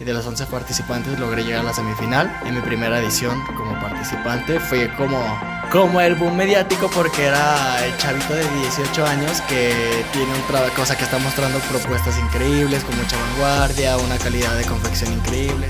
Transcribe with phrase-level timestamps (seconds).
[0.00, 2.34] y de los 11 participantes logré llegar a la semifinal.
[2.46, 5.22] En mi primera edición como participante fue como,
[5.70, 9.74] como el boom mediático porque era el chavito de 18 años que
[10.12, 14.64] tiene un trabajo, cosa que está mostrando propuestas increíbles, con mucha vanguardia, una calidad de
[14.64, 15.68] confección increíble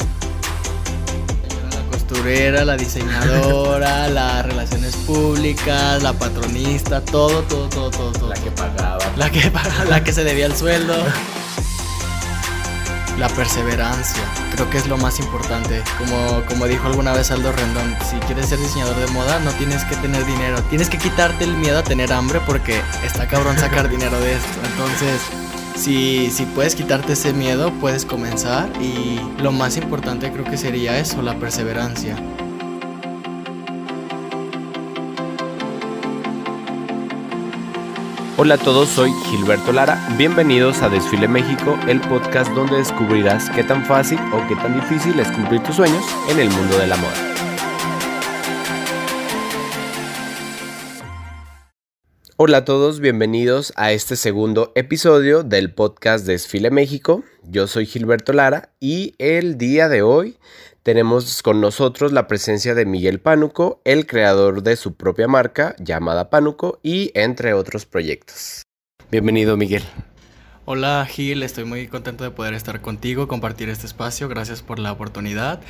[1.73, 8.29] La costurera, la diseñadora, las relaciones públicas, la patronista, todo, todo, todo, todo, todo.
[8.29, 9.05] La que pagaba.
[9.17, 10.95] La que pagaba, la que se debía el sueldo.
[13.21, 15.83] La perseverancia, creo que es lo más importante.
[15.99, 19.85] Como, como dijo alguna vez Aldo Rendón, si quieres ser diseñador de moda no tienes
[19.85, 23.89] que tener dinero, tienes que quitarte el miedo a tener hambre porque está cabrón sacar
[23.97, 24.59] dinero de esto.
[24.73, 25.21] Entonces,
[25.77, 30.99] si, si puedes quitarte ese miedo, puedes comenzar y lo más importante creo que sería
[30.99, 32.17] eso, la perseverancia.
[38.43, 40.03] Hola a todos, soy Gilberto Lara.
[40.17, 45.21] Bienvenidos a Desfile México, el podcast donde descubrirás qué tan fácil o qué tan difícil
[45.21, 47.31] es cumplir tus sueños en el mundo de la moda.
[52.39, 57.23] Hola a todos, bienvenidos a este segundo episodio del podcast Desfile México.
[57.43, 60.39] Yo soy Gilberto Lara y el día de hoy
[60.83, 66.31] tenemos con nosotros la presencia de Miguel Pánuco, el creador de su propia marca llamada
[66.31, 68.63] Pánuco y entre otros proyectos.
[69.11, 69.83] Bienvenido Miguel.
[70.73, 74.93] Hola Gil, estoy muy contento de poder estar contigo, compartir este espacio, gracias por la
[74.93, 75.61] oportunidad.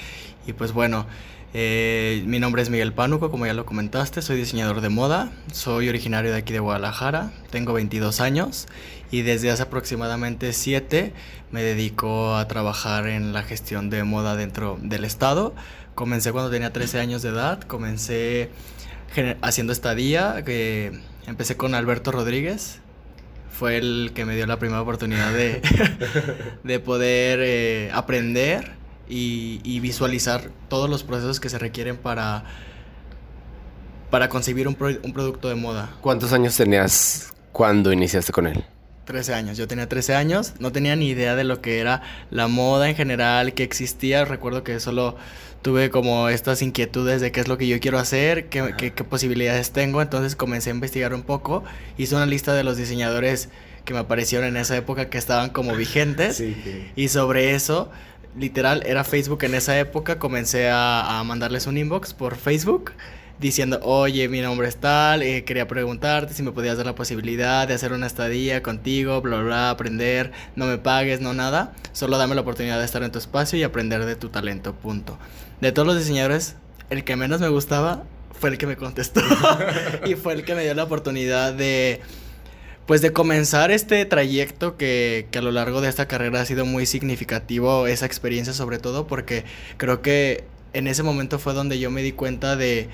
[0.47, 1.07] Y pues bueno,
[1.55, 5.89] eh, mi nombre es Miguel Pánuco, como ya lo comentaste, soy diseñador de moda, soy
[5.89, 8.67] originario de aquí de Guadalajara, tengo 22 años
[9.11, 11.15] y desde hace aproximadamente 7
[11.51, 15.55] me dedico a trabajar en la gestión de moda dentro del estado.
[15.95, 18.51] Comencé cuando tenía 13 años de edad, comencé
[19.41, 20.93] haciendo estadía, que
[21.27, 22.81] empecé con Alberto Rodríguez,
[23.51, 25.61] fue el que me dio la primera oportunidad de,
[26.65, 28.73] de poder eh, aprender
[29.09, 32.45] y, visualizar todos los procesos que se requieren para,
[34.11, 35.91] para concebir un, un producto de moda.
[36.01, 38.65] ¿Cuántos años tenías cuando iniciaste con él?
[39.05, 39.59] 13 años.
[39.59, 42.95] Yo tenía 13 años, no tenía ni idea de lo que era la moda en
[42.95, 44.25] general, que existía.
[44.25, 45.17] Recuerdo que solo
[45.63, 49.73] tuve como estas inquietudes de qué es lo que yo quiero hacer, qué, qué, posibilidades
[49.73, 50.03] tengo.
[50.03, 51.65] Entonces comencé a investigar un poco.
[51.99, 53.49] Hice una lista de los diseñadores
[53.85, 56.43] que me aparecieron en esa época que estaban como vigentes.
[56.97, 57.91] Y sobre eso,
[58.37, 60.19] literal, era Facebook en esa época.
[60.19, 62.93] Comencé a, a mandarles un inbox por Facebook
[63.41, 67.67] diciendo, oye, mi nombre es tal, eh, quería preguntarte si me podías dar la posibilidad
[67.67, 72.35] de hacer una estadía contigo, bla, bla, aprender, no me pagues, no nada, solo dame
[72.35, 75.19] la oportunidad de estar en tu espacio y aprender de tu talento, punto.
[75.63, 76.57] De todos los diseñadores,
[76.91, 78.05] el que menos me gustaba
[78.39, 79.23] fue el que me contestó
[80.07, 82.01] y fue el que me dio la oportunidad de
[82.85, 86.67] pues de comenzar este trayecto que, que, a lo largo de esta carrera ha sido
[86.67, 89.45] muy significativo, esa experiencia sobre todo, porque
[89.77, 92.89] creo que en ese momento fue donde yo me di cuenta de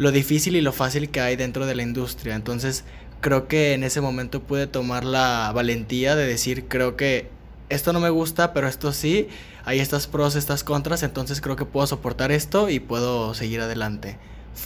[0.00, 2.34] lo difícil y lo fácil que hay dentro de la industria.
[2.34, 2.84] Entonces,
[3.20, 7.28] creo que en ese momento pude tomar la valentía de decir, creo que
[7.68, 9.28] esto no me gusta, pero esto sí,
[9.62, 14.16] hay estas pros, estas contras, entonces creo que puedo soportar esto y puedo seguir adelante.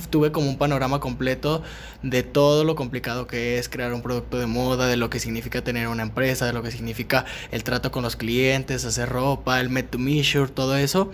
[0.09, 1.65] Tuve como un panorama completo
[2.05, 5.65] de todo lo complicado que es crear un producto de moda, de lo que significa
[5.65, 9.69] tener una empresa, de lo que significa el trato con los clientes, hacer ropa, el
[9.69, 11.11] measure, todo eso.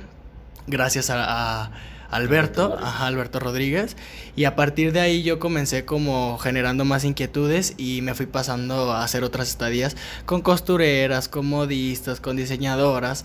[0.66, 1.72] Gracias a
[2.10, 3.96] Alberto, ajá, Alberto Rodríguez.
[4.36, 8.92] Y a partir de ahí yo comencé como generando más inquietudes y me fui pasando
[8.92, 13.24] a hacer otras estadías con costureras, con modistas, con diseñadoras.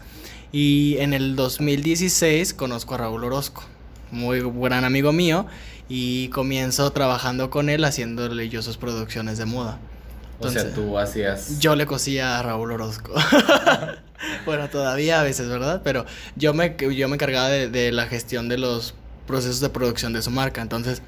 [0.51, 3.63] Y en el 2016 conozco a Raúl Orozco,
[4.11, 5.47] muy gran amigo mío,
[5.89, 9.79] y comienzo trabajando con él haciéndole yo sus producciones de moda.
[10.39, 11.59] O sea, tú hacías...
[11.59, 13.13] Yo le cosía a Raúl Orozco.
[14.45, 15.81] bueno, todavía a veces, ¿verdad?
[15.83, 18.93] Pero yo me, yo me encargaba de, la gestión de los
[19.27, 20.61] procesos de producción de su marca.
[20.61, 21.01] Entonces,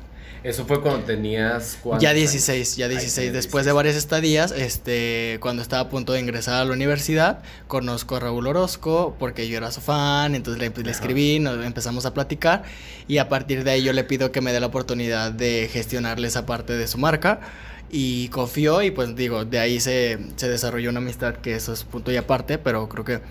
[0.44, 3.34] eso fue cuando tenías Ya 16, ya 16.
[3.34, 8.16] Después de varias estadías, este, cuando estaba a punto de ingresar a la universidad, conozco
[8.16, 12.14] a Raúl Orozco porque yo era su fan, entonces le, le escribí, nos empezamos a
[12.14, 12.64] platicar
[13.08, 16.28] y a partir de ahí yo le pido que me dé la oportunidad de gestionarle
[16.28, 17.42] esa parte de su marca
[17.90, 21.84] y confió y pues digo, de ahí se, se desarrolló una amistad que eso es
[21.84, 23.22] punto y aparte, pero creo que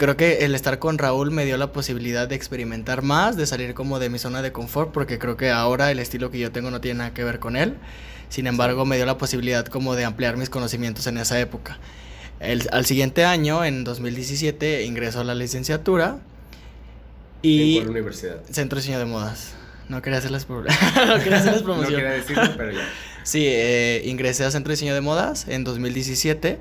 [0.00, 3.74] creo que el estar con Raúl me dio la posibilidad de experimentar más, de salir
[3.74, 6.70] como de mi zona de confort, porque creo que ahora el estilo que yo tengo
[6.70, 7.74] no tiene nada que ver con él.
[8.30, 11.78] Sin embargo, me dio la posibilidad como de ampliar mis conocimientos en esa época.
[12.38, 16.20] El, al siguiente año, en 2017, ingreso a la licenciatura
[17.42, 17.76] y...
[17.76, 18.36] ¿En cuál universidad?
[18.50, 19.52] Centro de Diseño de Modas.
[19.90, 21.92] No quería hacerles, no quería hacerles promoción.
[21.92, 22.88] no quería decirlo, pero ya.
[23.22, 26.58] Sí, eh, ingresé a Centro de Diseño de Modas en 2017.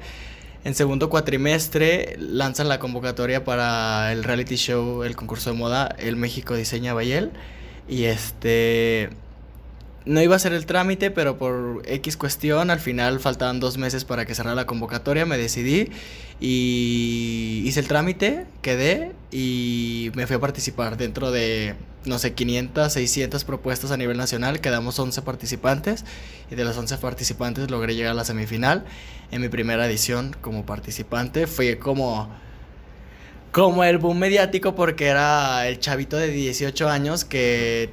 [0.65, 6.17] En segundo cuatrimestre lanzan la convocatoria para el reality show, el concurso de moda, El
[6.17, 7.31] México Diseña Bayel.
[7.87, 9.09] Y este
[10.09, 14.05] no iba a ser el trámite, pero por X cuestión, al final faltaban dos meses
[14.05, 15.89] para que cerrara la convocatoria, me decidí
[16.39, 21.75] y hice el trámite, quedé y me fui a participar dentro de,
[22.05, 26.05] no sé, 500, 600 propuestas a nivel nacional, quedamos 11 participantes
[26.49, 28.85] y de los 11 participantes logré llegar a la semifinal
[29.29, 31.45] en mi primera edición como participante.
[31.45, 32.29] Fue como
[33.51, 37.89] como el boom mediático porque era el chavito de 18 años que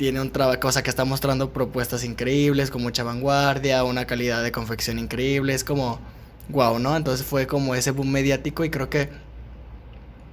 [0.00, 4.42] tiene un trabajo, o sea, que está mostrando propuestas increíbles, con mucha vanguardia, una calidad
[4.42, 6.00] de confección increíble, es como,
[6.48, 6.96] wow, ¿no?
[6.96, 9.10] Entonces fue como ese boom mediático y creo que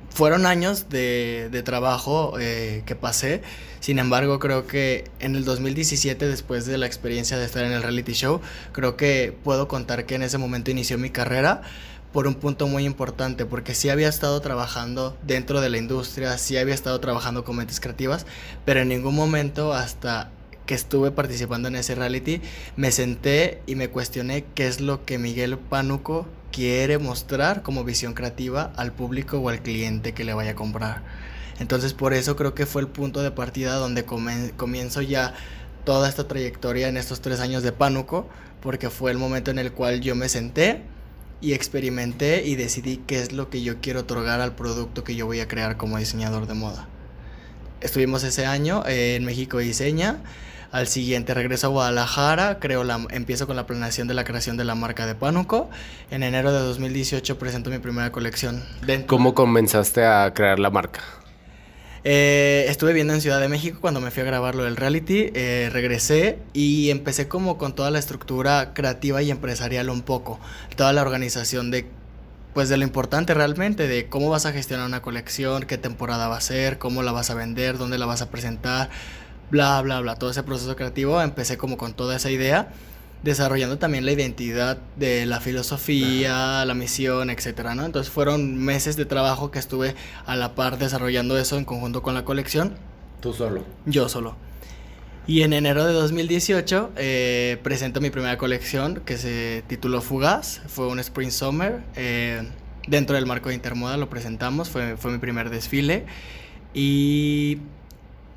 [0.09, 3.41] fueron años de, de trabajo eh, que pasé,
[3.81, 7.83] sin embargo creo que en el 2017, después de la experiencia de estar en el
[7.83, 8.39] reality show,
[8.71, 11.61] creo que puedo contar que en ese momento inició mi carrera
[12.17, 16.57] por un punto muy importante, porque sí había estado trabajando dentro de la industria, sí
[16.57, 18.25] había estado trabajando con mentes creativas,
[18.65, 20.31] pero en ningún momento hasta
[20.65, 22.41] que estuve participando en ese reality,
[22.75, 28.15] me senté y me cuestioné qué es lo que Miguel Pánuco quiere mostrar como visión
[28.15, 31.03] creativa al público o al cliente que le vaya a comprar.
[31.59, 35.35] Entonces por eso creo que fue el punto de partida donde comienzo ya
[35.85, 38.27] toda esta trayectoria en estos tres años de Pánuco,
[38.59, 40.81] porque fue el momento en el cual yo me senté,
[41.41, 45.25] y experimenté y decidí qué es lo que yo quiero otorgar al producto que yo
[45.25, 46.87] voy a crear como diseñador de moda.
[47.81, 50.17] Estuvimos ese año en México Diseña.
[50.71, 54.65] Al siguiente regreso a Guadalajara, creo la, empiezo con la planeación de la creación de
[54.65, 55.69] la marca de Pánuco.
[56.11, 58.63] En enero de 2018 presento mi primera colección.
[59.05, 61.01] ¿Cómo comenzaste a crear la marca?
[62.09, 65.69] Eh, estuve viendo en Ciudad de México cuando me fui a grabarlo del reality, eh,
[65.73, 70.39] regresé y empecé como con toda la estructura creativa y empresarial un poco,
[70.77, 71.85] toda la organización de
[72.53, 76.37] pues de lo importante realmente, de cómo vas a gestionar una colección, qué temporada va
[76.37, 78.89] a ser, cómo la vas a vender, dónde la vas a presentar,
[79.51, 82.69] bla, bla, bla, todo ese proceso creativo, empecé como con toda esa idea
[83.23, 87.85] desarrollando también la identidad de la filosofía, la misión, etcétera, ¿no?
[87.85, 92.13] Entonces fueron meses de trabajo que estuve a la par desarrollando eso en conjunto con
[92.13, 92.75] la colección.
[93.21, 93.63] ¿Tú solo?
[93.85, 94.35] Yo solo.
[95.25, 100.61] Y en enero de 2018 eh, presento mi primera colección que se tituló Fugaz.
[100.67, 101.83] Fue un Spring Summer.
[101.95, 102.43] Eh,
[102.87, 104.69] dentro del marco de Intermoda lo presentamos.
[104.69, 106.05] Fue, fue mi primer desfile.
[106.73, 107.57] Y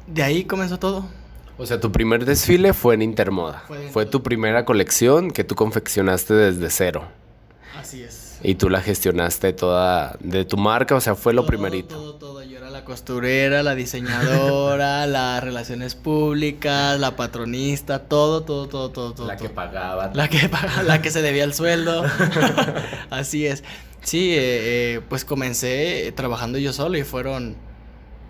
[0.09, 1.07] de ahí comenzó todo.
[1.61, 3.65] O sea, tu primer desfile fue en Intermoda.
[3.93, 7.07] Fue, tu primera colección que tú confeccionaste desde cero.
[7.79, 8.39] Así es.
[8.43, 11.95] Y tú la gestionaste toda de tu marca, o sea, fue lo primerito.
[11.95, 12.43] Todo, todo.
[12.43, 19.13] Yo era la costurera, la diseñadora, las relaciones públicas, la patronista, todo, todo, todo, todo,
[19.13, 19.27] todo.
[19.27, 20.11] La que pagaba.
[20.15, 22.05] La que pagaba, la que se debía el sueldo.
[23.11, 23.65] Así es.
[24.01, 27.57] Sí, eh, eh, pues comencé trabajando yo solo y fueron,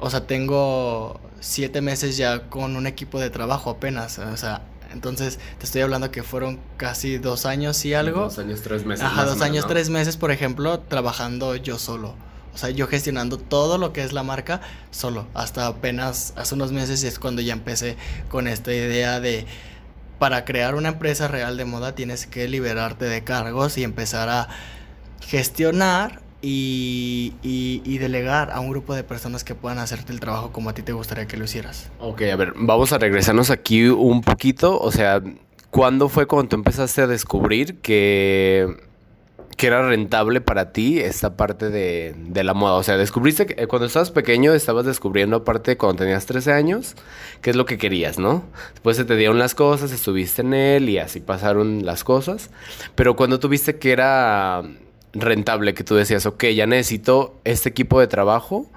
[0.01, 4.19] o sea, tengo siete meses ya con un equipo de trabajo apenas.
[4.19, 8.23] O sea, entonces te estoy hablando que fueron casi dos años y algo.
[8.23, 9.05] Dos años, tres meses.
[9.05, 12.15] Ajá, dos años, tres meses, por ejemplo, trabajando yo solo.
[12.53, 14.61] O sea, yo gestionando todo lo que es la marca
[14.91, 15.27] solo.
[15.35, 17.97] Hasta apenas hace unos meses es cuando ya empecé
[18.29, 19.47] con esta idea de
[20.19, 24.49] para crear una empresa real de moda tienes que liberarte de cargos y empezar a
[25.21, 30.71] gestionar y, y, delegar a un grupo de personas que puedan hacerte el trabajo como
[30.71, 31.91] a ti te gustaría que lo hicieras.
[31.99, 34.81] Ok, a ver, vamos a regresarnos aquí un poquito.
[34.81, 35.23] O sea,
[35.71, 38.75] ¿cuándo fue cuando tú empezaste a descubrir que,
[39.59, 42.75] que era rentable para ti esta parte de, de la moda?
[42.75, 46.97] O sea, descubriste que eh, cuando estabas pequeño estabas descubriendo, aparte cuando tenías 13 años,
[47.43, 48.45] qué es lo que querías, ¿no?
[48.73, 52.49] Después se te dieron las cosas, estuviste en él y así pasaron las cosas.
[52.95, 54.63] Pero cuando tuviste que era
[55.13, 58.71] rentable que tú decías, ok, ya necesito este equipo de trabajo?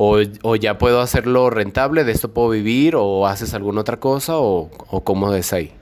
[0.00, 0.20] O,
[0.54, 5.02] ya puedo hacerlo rentable, de esto puedo vivir, o haces alguna otra cosa, o, o
[5.02, 5.72] cómo es ahí?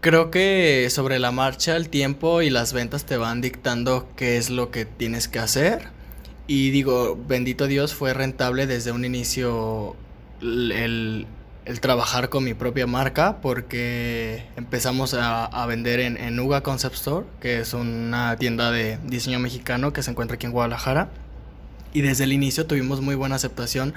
[0.00, 4.48] Creo que sobre la marcha el tiempo y las ventas te van dictando qué es
[4.48, 5.90] lo que tienes que hacer.
[6.46, 9.94] Y digo, bendito Dios, fue rentable desde un inicio
[10.40, 11.26] el,
[11.64, 17.26] el trabajar con mi propia marca porque empezamos a, vender en, en Uga Concept Store,
[17.40, 21.08] que es una tienda de diseño mexicano que se encuentra aquí en Guadalajara.
[21.92, 23.94] Y desde el inicio tuvimos muy buena aceptación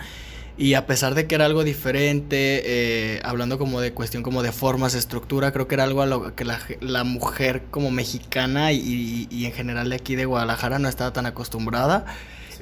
[0.58, 4.54] y a pesar de que era algo diferente, eh, hablando como de cuestión como de
[4.54, 9.28] formas, estructura, creo que era algo a lo que la, la mujer como mexicana y,
[9.30, 12.06] y, en general de aquí de Guadalajara no estaba tan acostumbrada.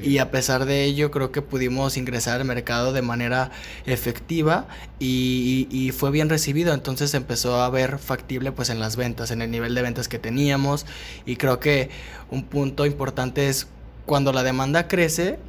[0.01, 3.51] Y a pesar de ello, creo que pudimos ingresar al mercado de manera
[3.85, 4.67] efectiva
[4.99, 6.73] y, fue bien recibido.
[6.73, 10.19] Entonces empezó a ver factible pues en las ventas, en el nivel de ventas que
[10.19, 10.85] teníamos.
[11.25, 11.89] Y creo que
[12.31, 13.67] un punto importante es
[14.05, 15.39] cuando la demanda crece,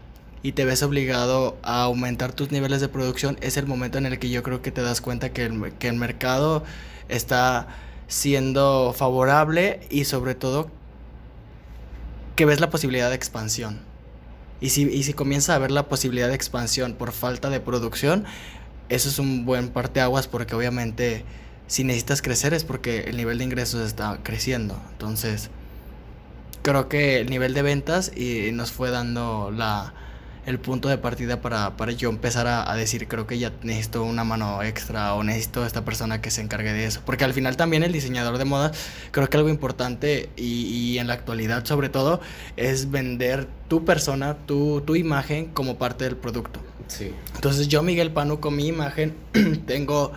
[0.42, 4.18] y te ves obligado a aumentar tus niveles de producción, es el momento en el
[4.18, 6.64] que yo creo que te das cuenta que el, que el mercado
[7.08, 7.66] está
[8.08, 10.70] siendo favorable y sobre todo
[12.36, 13.80] que ves la posibilidad de expansión.
[14.64, 18.24] Y si, y si comienzas a ver la posibilidad de expansión por falta de producción,
[18.88, 21.26] eso es un buen parteaguas porque obviamente
[21.66, 24.80] si necesitas crecer es porque el nivel de ingresos está creciendo.
[24.92, 25.50] Entonces,
[26.62, 29.92] creo que el nivel de ventas y nos fue dando la,
[30.46, 34.24] el punto de partida para, para yo empezar a, decir, creo que ya necesito una
[34.24, 37.00] mano extra o necesito a esta persona que se encargue de eso.
[37.04, 38.72] Porque al final también el diseñador de moda,
[39.10, 42.20] creo que algo importante y, y en la actualidad sobre todo,
[42.56, 46.60] es vender tu persona, tu, tu imagen como parte del producto.
[46.86, 47.12] Sí.
[47.34, 49.14] Entonces yo, Miguel Panu, con mi imagen,
[49.66, 50.12] tengo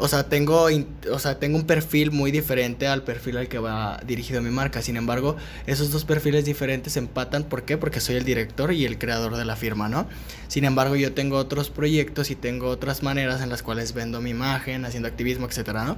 [0.00, 0.68] o sea, tengo,
[1.12, 4.80] o sea, tengo un perfil muy diferente al perfil al que va dirigido mi marca.
[4.80, 7.44] Sin embargo, esos dos perfiles diferentes empatan.
[7.44, 7.76] ¿Por qué?
[7.76, 10.08] Porque soy el director y el creador de la firma, ¿no?
[10.48, 14.30] Sin embargo, yo tengo otros proyectos y tengo otras maneras en las cuales vendo mi
[14.30, 15.96] imagen, haciendo activismo, etcétera, ¿no?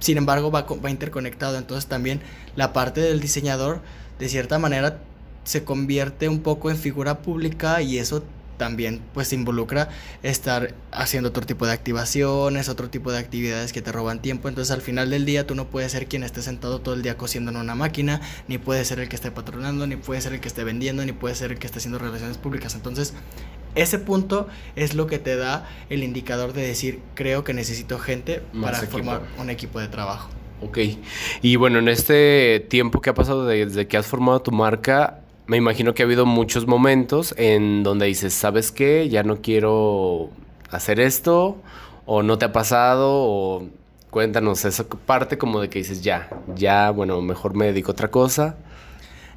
[0.00, 1.58] Sin embargo, va, va interconectado.
[1.58, 2.20] Entonces, también
[2.56, 3.82] la parte del diseñador,
[4.18, 4.98] de cierta manera,
[5.44, 8.24] se convierte un poco en figura pública y eso
[8.56, 9.88] también pues involucra
[10.22, 14.48] estar haciendo otro tipo de activaciones, otro tipo de actividades que te roban tiempo.
[14.48, 17.16] Entonces al final del día tú no puedes ser quien esté sentado todo el día
[17.16, 20.40] cosiendo en una máquina, ni puedes ser el que esté patronando, ni puedes ser el
[20.40, 22.74] que esté vendiendo, ni puedes ser el que esté haciendo relaciones públicas.
[22.74, 23.14] Entonces
[23.74, 28.42] ese punto es lo que te da el indicador de decir, creo que necesito gente
[28.60, 30.30] para formar un equipo de trabajo.
[30.62, 30.78] Ok,
[31.42, 35.56] y bueno, en este tiempo que ha pasado desde que has formado tu marca, me
[35.56, 39.08] imagino que ha habido muchos momentos en donde dices, ¿sabes qué?
[39.08, 40.30] Ya no quiero
[40.70, 41.56] hacer esto,
[42.04, 43.68] o no te ha pasado, o
[44.10, 48.10] cuéntanos esa parte como de que dices, ya, ya, bueno, mejor me dedico a otra
[48.10, 48.56] cosa.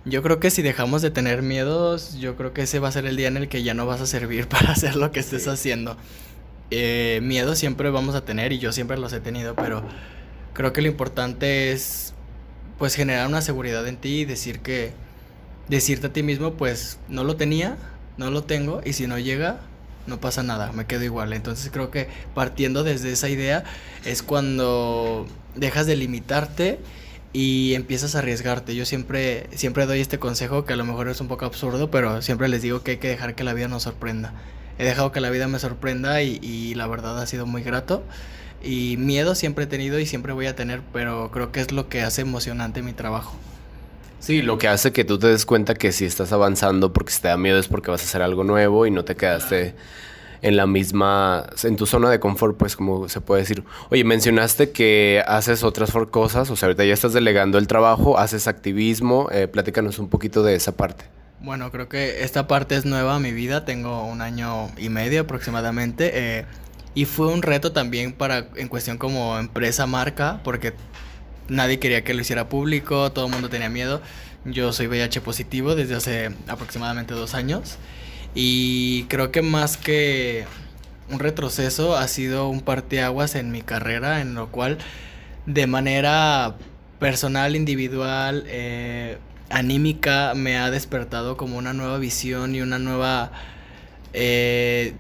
[0.06, 3.06] Yo creo que si dejamos de tener miedos, yo creo que ese va a ser
[3.06, 5.48] el día en el que ya no vas a servir para hacer lo que estés
[5.48, 5.96] haciendo.
[6.72, 9.84] Eh, miedo siempre vamos a tener y yo siempre los he tenido, pero
[10.54, 12.14] creo que lo importante es
[12.78, 14.94] pues generar una seguridad en ti y decir que
[15.70, 17.78] decirte a ti mismo, pues no lo tenía,
[18.18, 19.60] no lo tengo, y si no llega,
[20.08, 21.34] no pasa nada, me quedo igual.
[21.34, 23.64] Entonces creo que partiendo desde esa idea
[24.06, 26.80] es cuando dejas de limitarte
[27.32, 28.76] y empiezas a arriesgarte.
[28.76, 32.22] Yo siempre, siempre doy este consejo que a lo mejor es un poco absurdo, pero
[32.22, 34.34] siempre les digo que hay que dejar que la vida nos sorprenda.
[34.80, 38.04] He dejado que la vida me sorprenda y, y la verdad ha sido muy grato.
[38.64, 41.88] Y miedo siempre he tenido y siempre voy a tener, pero creo que es lo
[41.88, 43.38] que hace emocionante mi trabajo.
[44.20, 47.22] Sí, lo que hace que tú te des cuenta que si estás avanzando porque si
[47.22, 49.76] te da miedo es porque vas a hacer algo nuevo y no te quedaste
[50.42, 53.64] en la misma, en tu zona de confort, pues como se puede decir.
[53.90, 58.48] Oye, mencionaste que haces otras cosas, o sea, ahorita ya estás delegando el trabajo, haces
[58.48, 61.06] activismo, eh, platícanos un poquito de esa parte.
[61.42, 65.22] Bueno, creo que esta parte es nueva a mi vida, tengo un año y medio
[65.22, 66.12] aproximadamente.
[66.14, 66.46] Eh,
[66.96, 70.74] y fue un reto también para, en cuestión como empresa, marca, porque
[71.50, 74.02] nadie quería que lo hiciera público, todo el mundo tenía miedo.
[74.46, 77.78] Yo soy VIH positivo desde hace aproximadamente dos años
[78.34, 80.46] y creo que más que
[81.10, 84.78] un retroceso ha sido un parteaguas en mi carrera en lo cual
[85.46, 86.56] de manera
[87.00, 89.18] personal, individual, eh,
[89.50, 93.32] anímica me ha despertado como una nueva visión y una nueva
[94.14, 94.94] eh,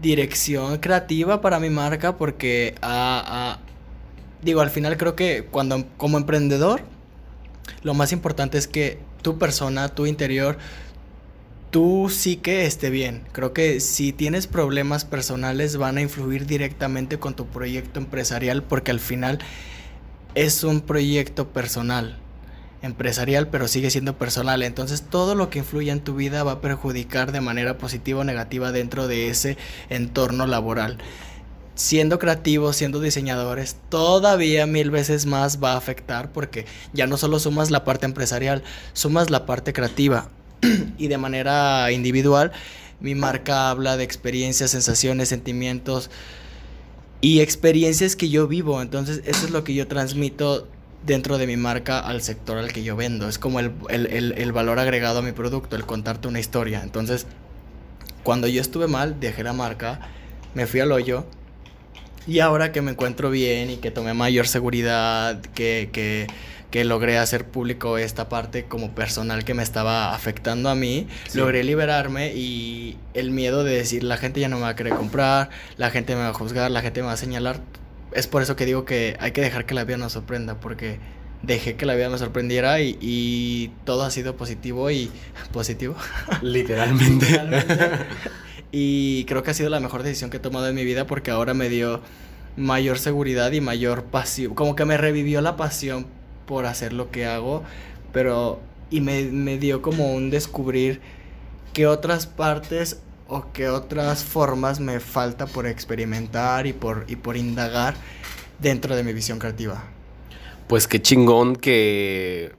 [0.00, 3.58] dirección creativa para mi marca porque ha,
[4.46, 6.80] digo, al final creo que cuando como emprendedor,
[7.82, 10.56] lo más importante es que tu persona, tu interior,
[11.70, 13.24] tú sí que esté bien.
[13.32, 18.92] Creo que si tienes problemas personales van a influir directamente con tu proyecto empresarial porque
[18.92, 19.40] al final
[20.34, 22.16] es un proyecto personal,
[22.82, 24.62] empresarial, pero sigue siendo personal.
[24.62, 28.24] Entonces todo lo que influye en tu vida va a perjudicar de manera positiva o
[28.24, 29.58] negativa dentro de ese
[29.90, 30.98] entorno laboral
[31.76, 37.38] siendo creativos, siendo diseñadores, todavía mil veces más va a afectar porque ya no solo
[37.38, 38.64] sumas la parte empresarial,
[38.94, 40.28] sumas la parte creativa
[40.98, 42.50] y de manera individual.
[42.98, 46.10] Mi marca habla de experiencias, sensaciones, sentimientos
[47.20, 48.80] y experiencias que yo vivo.
[48.80, 50.66] Entonces eso es lo que yo transmito
[51.04, 53.28] dentro de mi marca al sector al que yo vendo.
[53.28, 56.82] Es como el, el valor agregado a mi producto, el contarte una historia.
[56.82, 57.26] Entonces,
[58.22, 60.00] cuando yo estuve mal, dejé la marca,
[60.54, 61.26] me fui al hoyo
[62.26, 66.26] Y ahora que me encuentro bien y que tomé mayor seguridad, que, que,
[66.70, 71.62] que logré hacer público esta parte como personal que me estaba afectando a mí, logré
[71.62, 75.50] liberarme y el miedo de decir la gente ya no me va a querer comprar,
[75.76, 77.60] la gente me va a juzgar, la gente me va a señalar.
[78.12, 80.98] Es por eso que digo que hay que dejar que la vida nos sorprenda, porque
[81.42, 85.10] dejé que la vida me sorprendiera y, y todo ha sido positivo y
[85.52, 85.94] positivo.
[86.42, 87.26] Literalmente.
[87.26, 87.76] Literalmente.
[88.72, 91.30] Y creo que ha sido la mejor decisión que he tomado en mi vida porque
[91.30, 92.00] ahora me dio
[92.56, 94.54] mayor seguridad y mayor pasión.
[94.54, 96.06] Como que me revivió la pasión
[96.46, 97.62] por hacer lo que hago,
[98.12, 101.00] pero y me, me dio como un descubrir
[101.72, 107.36] qué otras partes o qué otras formas me falta por experimentar y por, y por
[107.36, 107.94] indagar
[108.58, 109.84] dentro de mi visión creativa.
[110.68, 112.52] Pues qué chingón que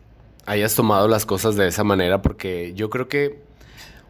[0.46, 3.42] hayas tomado las cosas de esa manera, porque yo creo que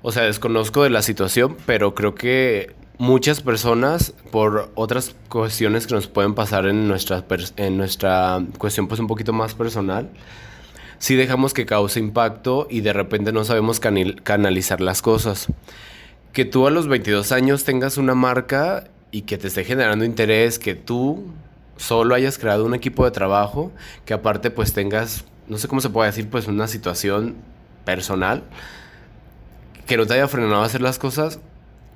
[0.02, 5.96] o sea, desconozco de la situación, pero creo que muchas personas, por otras cuestiones que
[5.96, 7.24] nos pueden pasar en nuestra,
[7.58, 10.10] en nuestra cuestión pues un poquito más personal,
[11.00, 15.48] sí dejamos que cause impacto y de repente no sabemos canalizar las cosas.
[16.34, 20.60] Que tú a los 22 años tengas una marca y que te esté generando interés,
[20.60, 21.26] que tú
[21.78, 23.72] solo hayas creado un equipo de trabajo,
[24.06, 27.36] que aparte pues tengas, no sé cómo se puede decir, pues una situación
[27.86, 28.44] personal
[29.88, 31.40] que no te haya frenado a hacer las cosas,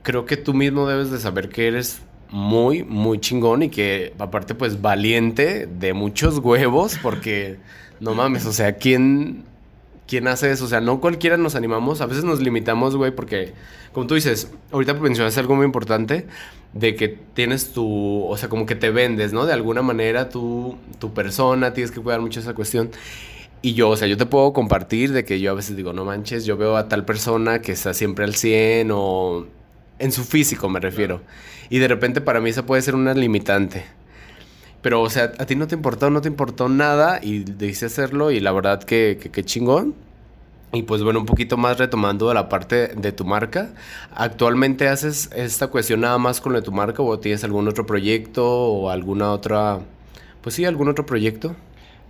[0.01, 4.55] creo que tú mismo debes de saber que eres muy, muy chingón y que aparte
[4.55, 7.57] pues valiente de muchos huevos porque
[7.99, 9.43] no mames, o sea, ¿quién,
[10.07, 10.65] quién hace eso?
[10.65, 13.53] O sea, no cualquiera nos animamos, a veces nos limitamos, güey, porque
[13.91, 16.25] como tú dices, ahorita mencionaste algo muy importante
[16.73, 19.45] de que tienes tu, o sea, como que te vendes, ¿no?
[19.45, 22.91] De alguna manera tu, tu persona, tienes que cuidar mucho esa cuestión.
[23.63, 26.03] Y yo, o sea, yo te puedo compartir de que yo a veces digo, no
[26.03, 29.45] manches, yo veo a tal persona que está siempre al 100 o
[29.99, 31.21] en su físico me refiero.
[31.69, 33.85] Y de repente para mí esa puede ser una limitante.
[34.81, 38.31] Pero, o sea, a ti no te importó, no te importó nada y decidiste hacerlo
[38.31, 39.93] y la verdad que, que, chingón.
[40.73, 43.73] Y pues bueno, un poquito más retomando de la parte de tu marca.
[44.15, 47.85] ¿Actualmente haces esta cuestión nada más con lo de tu marca o tienes algún otro
[47.85, 49.81] proyecto o alguna otra,
[50.41, 51.55] pues sí, algún otro proyecto?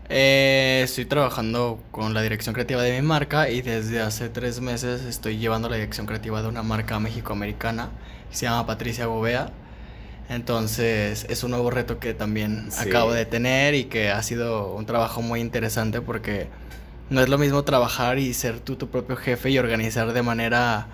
[0.10, 5.02] Eh, estoy trabajando con la dirección creativa de mi marca y desde hace tres meses
[5.04, 7.90] estoy llevando la dirección creativa de una marca mexicoamericana
[8.30, 9.52] que se llama Patricia Gobea.
[10.30, 14.86] Entonces es un nuevo reto que también acabo de tener y que ha sido un
[14.86, 16.48] trabajo muy interesante porque
[17.10, 20.88] no es lo mismo trabajar y ser tú tu propio jefe y organizar de manera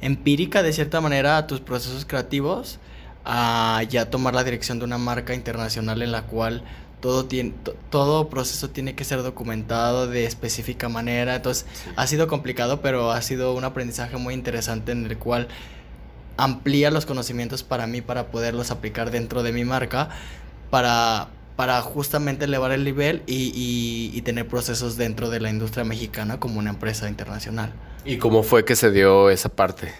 [0.00, 2.80] empírica de cierta manera tus procesos creativos
[3.24, 6.64] a ya tomar la dirección de una marca internacional en la cual
[7.00, 7.52] todo, tiene,
[7.90, 11.36] todo proceso tiene que ser documentado de específica manera.
[11.36, 15.48] Entonces, ha sido complicado, pero ha sido un aprendizaje muy interesante en el cual
[16.36, 20.08] amplía los conocimientos para mí para poderlos aplicar dentro de mi marca
[20.70, 26.40] para, para justamente elevar el nivel y, y tener procesos dentro de la industria mexicana
[26.40, 27.72] como una empresa internacional.
[28.04, 29.92] ¿Y cómo fue que se dio esa parte?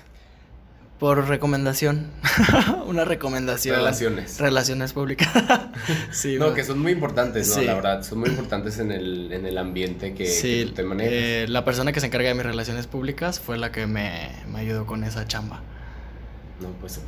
[1.00, 2.08] Por recomendación.
[2.86, 3.74] Una recomendación.
[3.74, 4.38] Relaciones.
[4.38, 5.30] Relaciones públicas.
[6.12, 6.36] sí.
[6.38, 7.62] No, que son muy importantes, ¿no?
[7.62, 11.12] La verdad, son muy importantes en el, en el ambiente que, sí, te manejas.
[11.12, 14.60] Eh, la persona que se encarga de mis relaciones públicas fue la que me, me
[14.60, 15.62] ayudó con esa chamba.
[16.60, 17.00] No, pues.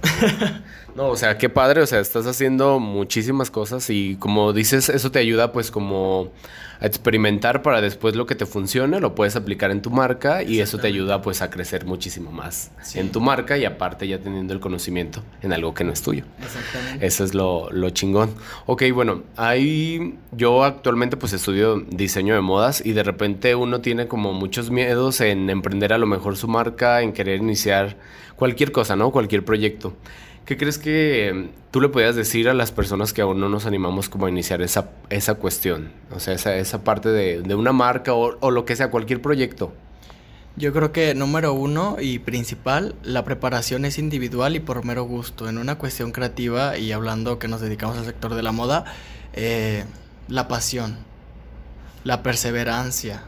[0.97, 5.11] no, o sea, qué padre, o sea, estás haciendo muchísimas cosas y como dices, eso
[5.11, 6.31] te ayuda pues como
[6.83, 10.61] a experimentar para después lo que te funcione, lo puedes aplicar en tu marca y
[10.61, 14.53] eso te ayuda pues a crecer muchísimo más en tu marca y aparte ya teniendo
[14.53, 16.25] el conocimiento en algo que no es tuyo.
[16.43, 17.07] Exactamente.
[17.07, 18.35] Eso es lo, lo chingón.
[18.67, 24.09] Ok, bueno, ahí yo actualmente pues estudio diseño de modas y de repente uno tiene
[24.09, 27.97] como muchos miedos en emprender a lo mejor su marca, en querer iniciar
[28.43, 29.13] cualquier cosa, ¿no?
[29.13, 29.95] Cualquier proyecto.
[30.47, 33.67] ¿Qué crees que em, tú le podías decir a las personas que aún no nos
[33.67, 35.93] animamos como a iniciar esa, esa cuestión?
[36.11, 39.23] O sea, esa, esa parte de, de, una marca o, o, lo que sea, cualquier
[39.23, 39.73] proyecto.
[40.57, 45.49] Yo creo que número uno y principal, la preparación es individual y por mero gusto.
[45.49, 48.87] En una cuestión creativa y hablando que nos dedicamos al sector de la moda,
[49.35, 49.85] eh,
[50.27, 50.97] la pasión,
[52.03, 53.23] la perseverancia,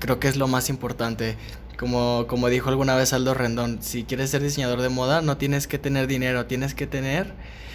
[0.00, 1.36] creo que es lo más importante.
[1.76, 5.66] Como, como dijo alguna vez Aldo Rendón, si quieres ser diseñador de moda no tienes
[5.66, 7.34] que tener dinero, tienes que tener,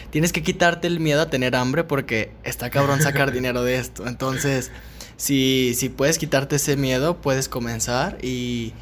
[0.09, 4.07] tienes que quitarte el miedo a tener hambre porque está cabrón sacar dinero de esto.
[4.07, 4.71] Entonces,
[5.17, 8.73] si, si puedes quitarte ese miedo, puedes comenzar y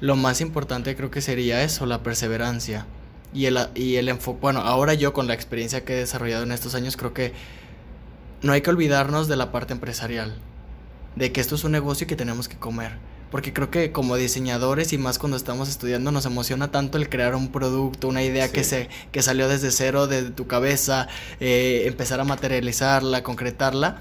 [0.00, 2.86] lo más importante creo que sería eso, la perseverancia.
[3.34, 6.52] Y el, y el enfoque, bueno, ahora yo con la experiencia que he desarrollado en
[6.52, 7.32] estos años creo que
[8.42, 10.36] no hay que olvidarnos de la parte empresarial,
[11.16, 12.92] de que esto es un negocio y que tenemos que comer
[13.30, 17.34] porque creo que como diseñadores y más cuando estamos estudiando nos emociona tanto el crear
[17.34, 21.08] un producto, una idea que, se, que salió desde cero, de tu cabeza,
[21.40, 23.98] eh, empezar a materializarla, concretarla.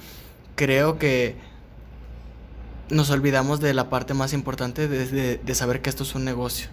[0.56, 1.36] Creo que
[2.90, 6.70] nos olvidamos de la parte más importante de, de, saber que esto es un negocio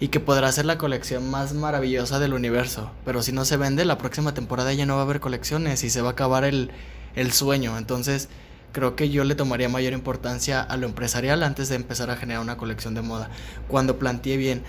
[0.00, 3.84] y que podrá ser la colección más maravillosa del universo, pero si no se vende,
[3.84, 6.70] la próxima temporada ya no va a haber colecciones y se va a acabar el,
[7.14, 7.76] el sueño.
[7.76, 8.30] Entonces,
[8.72, 12.42] creo que yo le tomaría mayor importancia a lo empresarial antes de empezar a generar
[12.42, 13.30] una colección de moda.
[13.68, 14.62] Cuando planteé bien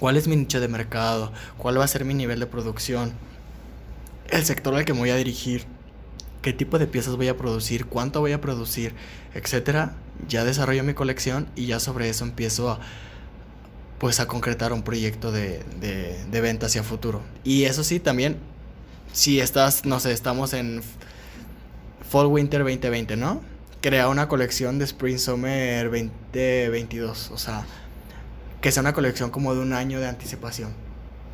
[0.00, 3.12] cuál es mi nicho de mercado, cuál va a ser mi nivel de producción,
[4.30, 5.64] el sector al que me voy a dirigir,
[6.42, 8.94] qué tipo de piezas voy a producir, cuánto voy a producir,
[9.34, 9.94] etcétera,
[10.28, 12.80] ya desarrollo mi colección y ya sobre eso empiezo a
[13.98, 17.22] pues a concretar un proyecto de, de, de venta hacia futuro.
[17.44, 18.36] Y eso sí, también,
[19.14, 20.82] si estás, no sé, estamos en
[22.08, 23.42] Fall Winter 2020, ¿no?
[23.80, 27.66] Crea una colección de Spring Summer 2022, o sea,
[28.60, 30.72] que sea una colección como de un año de anticipación.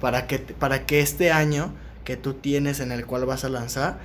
[0.00, 1.72] Para que, para que este año
[2.04, 3.98] que tú tienes en el cual vas a lanzar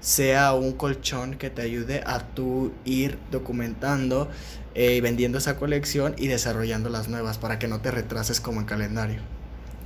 [0.00, 4.28] sea un colchón que te ayude a tú ir documentando
[4.74, 8.60] y eh, vendiendo esa colección y desarrollando las nuevas para que no te retrases como
[8.60, 9.20] en calendario.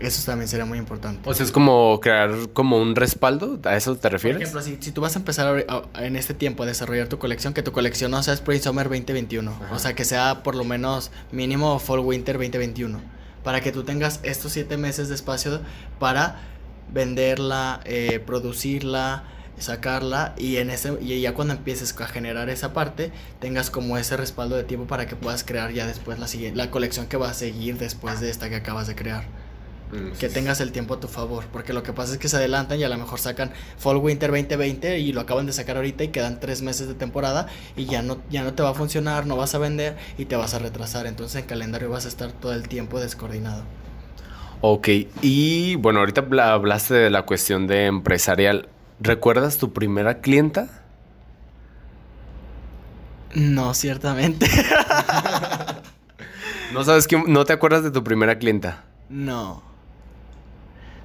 [0.01, 1.29] Eso también sería muy importante.
[1.29, 4.51] O sea, es como crear como un respaldo, ¿a eso te refieres?
[4.51, 7.63] Por ejemplo, si, tú vas a empezar en este tiempo a desarrollar tu colección, que
[7.63, 11.79] tu colección no sea Spring Summer 2021, o sea, que sea por lo menos mínimo
[11.81, 13.01] Fall Winter 2021,
[13.43, 15.61] para que tú tengas estos siete meses de espacio
[15.99, 16.43] para
[16.93, 19.25] venderla, eh, producirla,
[19.59, 24.17] sacarla y en ese y ya cuando empieces a generar esa parte tengas como ese
[24.17, 27.31] respaldo de tiempo para que puedas crear ya después la siguiente la colección que va
[27.31, 29.25] a seguir después de esta que acabas de crear
[30.19, 32.79] que tengas el tiempo a tu favor, porque lo que pasa es que se adelantan
[32.79, 36.09] y a lo mejor sacan Fall Winter 2020 y lo acaban de sacar ahorita y
[36.09, 37.47] quedan tres meses de temporada
[37.77, 40.37] y ya no, ya no te va a funcionar, no vas a vender y te
[40.37, 43.65] vas a retrasar, entonces en calendario vas a estar todo el tiempo descoordinado.
[44.61, 44.89] Ok,
[45.23, 48.69] y bueno, ahorita hablaste de la cuestión de empresarial.
[49.01, 50.83] ¿Recuerdas tu primera clienta?
[53.35, 54.49] No, ciertamente.
[56.73, 57.25] ¿No sabes quién?
[57.29, 58.85] ¿No te acuerdas de tu primera clienta?
[59.09, 59.63] No.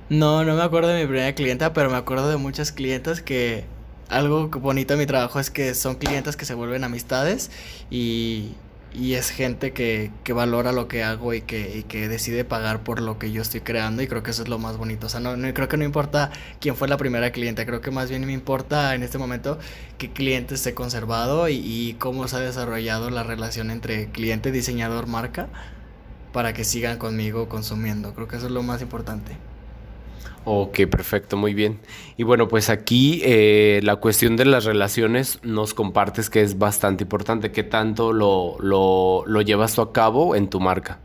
[0.10, 3.66] No, no me acuerdo de mi primera clienta, pero me acuerdo de muchas clientas que
[4.10, 7.50] algo bonito de mi trabajo es que son clientas que se vuelven amistades
[7.90, 8.52] y,
[8.94, 12.84] y es gente que, que, valora lo que hago y que, y que, decide pagar
[12.84, 15.08] por lo que yo estoy creando y creo que eso es lo más bonito.
[15.08, 17.90] O sea, no, no, creo que no importa quién fue la primera cliente, creo que
[17.90, 19.58] más bien me importa en este momento
[19.98, 25.48] qué cliente esté conservado y cómo se ha desarrollado la relación entre cliente, diseñador, marca
[26.34, 28.14] para que sigan conmigo consumiendo.
[28.14, 29.38] Creo que eso es lo más importante.
[30.46, 31.80] Ok, perfecto, muy bien.
[32.18, 37.04] Y bueno, pues aquí eh, la cuestión de las relaciones nos compartes que es bastante
[37.04, 37.52] importante.
[37.52, 41.00] ¿Qué tanto lo, lo, lo llevas tú a cabo en tu marca?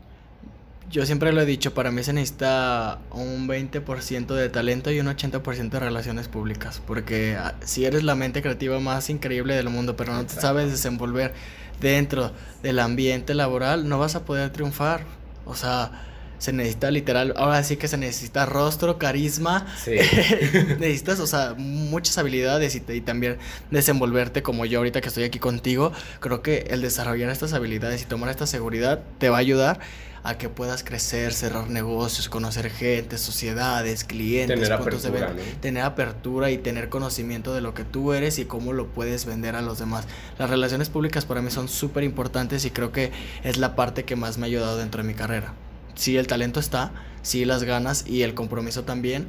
[0.91, 5.05] Yo siempre lo he dicho, para mí se necesita un 20% de talento y un
[5.05, 9.95] 80% de relaciones públicas, porque ah, si eres la mente creativa más increíble del mundo,
[9.95, 11.33] pero no te sabes desenvolver
[11.79, 12.31] dentro
[12.63, 15.01] del ambiente laboral, no vas a poder triunfar.
[15.45, 15.91] O sea,
[16.39, 19.91] se necesita literal, ahora sí que se necesita rostro, carisma, sí.
[20.79, 23.37] necesitas, o sea, muchas habilidades y, y, también
[23.69, 28.05] desenvolverte como yo ahorita que estoy aquí contigo, creo que el desarrollar estas habilidades y
[28.05, 29.79] tomar esta seguridad te va a ayudar
[30.23, 35.61] a que puedas crecer, cerrar negocios, conocer gente, sociedades, clientes, tener puntos apertura, de venta,
[35.61, 39.55] tener apertura y tener conocimiento de lo que tú eres y cómo lo puedes vender
[39.55, 40.05] a los demás.
[40.37, 43.11] Las relaciones públicas para mí son súper importantes y creo que
[43.43, 45.53] es la parte que más me ha ayudado dentro de mi carrera
[45.95, 49.27] sí el talento está, sí las ganas y el compromiso también,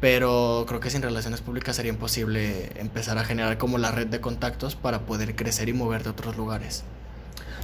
[0.00, 4.20] pero creo que sin relaciones públicas sería imposible empezar a generar como la red de
[4.20, 6.84] contactos para poder crecer y moverte a otros lugares.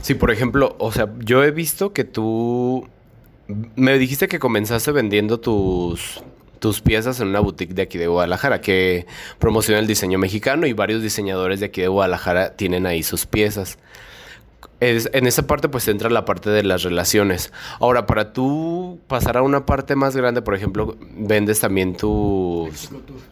[0.03, 2.89] Sí, por ejemplo, o sea, yo he visto que tú
[3.77, 6.23] me dijiste que comenzaste vendiendo tus
[6.59, 9.07] tus piezas en una boutique de aquí de Guadalajara que
[9.39, 13.79] promociona el diseño mexicano y varios diseñadores de aquí de Guadalajara tienen ahí sus piezas
[14.81, 17.53] en esa parte pues entra la parte de las relaciones.
[17.81, 22.91] Ahora, para tú pasar a una parte más grande, por ejemplo, vendes también tus...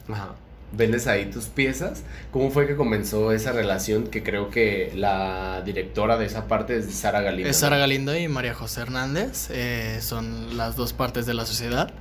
[0.08, 0.34] Ajá.
[0.72, 2.02] Vendes ahí tus piezas.
[2.32, 4.08] ¿Cómo fue que comenzó esa relación?
[4.08, 7.48] Que creo que la directora de esa parte es Sara Galindo.
[7.48, 9.48] Es Sara Galindo y María José Hernández.
[9.50, 11.94] Eh, son las dos partes de la sociedad.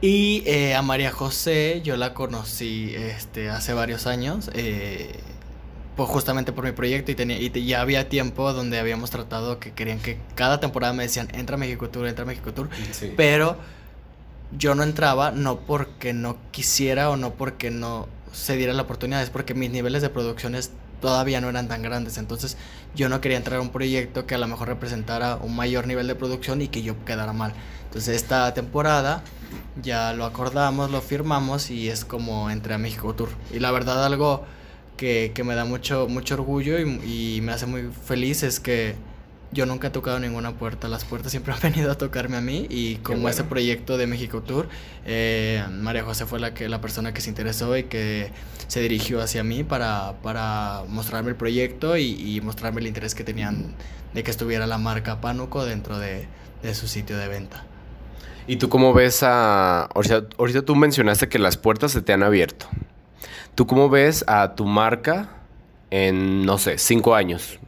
[0.00, 4.50] Y eh, a María José yo la conocí este, hace varios años.
[4.54, 5.10] Eh,
[5.96, 9.72] pues justamente por mi proyecto y, tenía, y ya había tiempo donde habíamos tratado que
[9.72, 12.68] querían que cada temporada me decían, entra a México Tour, entra a México Tour,
[13.16, 13.56] pero
[14.56, 19.22] yo no entraba no porque no quisiera o no porque no se diera la oportunidad,
[19.22, 20.54] es porque mis niveles de producción
[21.00, 22.16] todavía no eran tan grandes.
[22.16, 22.56] Entonces
[22.94, 26.06] yo no quería entrar a un proyecto que a lo mejor representara un mayor nivel
[26.06, 27.52] de producción y que yo quedara mal.
[27.84, 29.22] Entonces esta temporada
[29.82, 33.28] ya lo acordamos, lo firmamos y es como entré a México Tour.
[33.52, 34.46] Y la verdad algo
[34.96, 38.96] que, me da mucho, mucho orgullo y, y me hace muy feliz es que
[39.52, 42.66] yo nunca he tocado ninguna puerta, las puertas siempre han venido a tocarme a mí
[42.68, 44.68] y como ese proyecto de México Tour,
[45.04, 48.30] eh, María José fue la, que, la persona que se interesó y que
[48.66, 53.74] se dirigió hacia mí para, para mostrarme el proyecto y, mostrarme el interés que tenían
[54.14, 56.26] de que estuviera la marca Pánuco dentro de,
[56.62, 57.64] de su sitio de venta.
[58.46, 59.84] ¿Y tú cómo ves a...
[59.84, 62.66] Ahorita, ahorita tú mencionaste que las puertas se te han abierto.
[63.54, 65.28] ¿Tú cómo ves a tu marca
[65.90, 67.58] en, no sé, cinco años?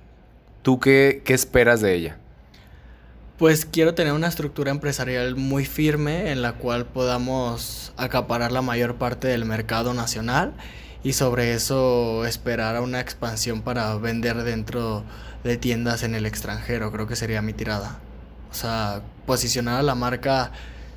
[0.63, 2.17] ¿Tú qué, esperas de ella?
[3.37, 8.95] Pues quiero tener una estructura empresarial muy firme en la cual podamos acaparar la mayor
[8.95, 10.55] parte del mercado nacional
[11.03, 15.05] y sobre eso esperar a una expansión para vender dentro
[15.43, 17.99] de tiendas en el extranjero, creo que sería mi tirada.
[18.51, 20.51] O sea, posicionar a la marca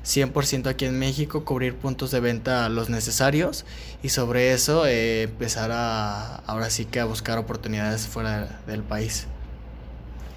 [0.08, 3.66] 100% aquí en México, cubrir puntos de venta los necesarios
[4.02, 9.26] y sobre eso eh, empezar a, ahora sí que a buscar oportunidades fuera del país.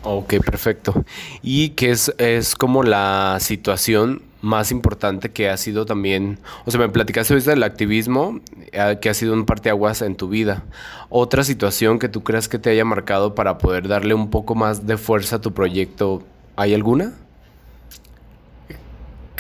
[0.04, 1.06] Ok, perfecto.
[1.42, 6.80] ¿Y qué es, es como la situación más importante que ha sido también, o sea,
[6.80, 10.64] me platicaste ahorita del activismo, eh, que ha sido un parteaguas en tu vida.
[11.10, 14.88] Otra situación que tú creas que te haya marcado para poder darle un poco más
[14.88, 16.24] de fuerza a tu proyecto,
[16.56, 17.14] ¿hay alguna?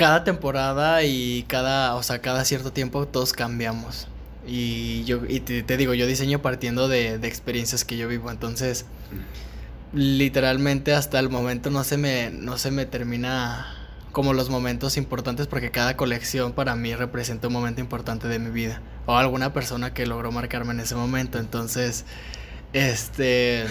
[0.01, 4.07] Cada temporada y cada, o sea, cada cierto tiempo todos cambiamos.
[4.47, 8.85] Y yo, y te, digo, yo diseño partiendo de, de experiencias que yo vivo, entonces
[9.93, 13.75] literalmente hasta el momento no se me, no se me termina
[14.11, 18.49] como los momentos importantes porque cada colección para mí representa un momento importante de mi
[18.49, 21.37] vida o alguna persona que logró marcarme en ese momento.
[21.37, 22.05] Entonces,
[22.73, 23.65] este,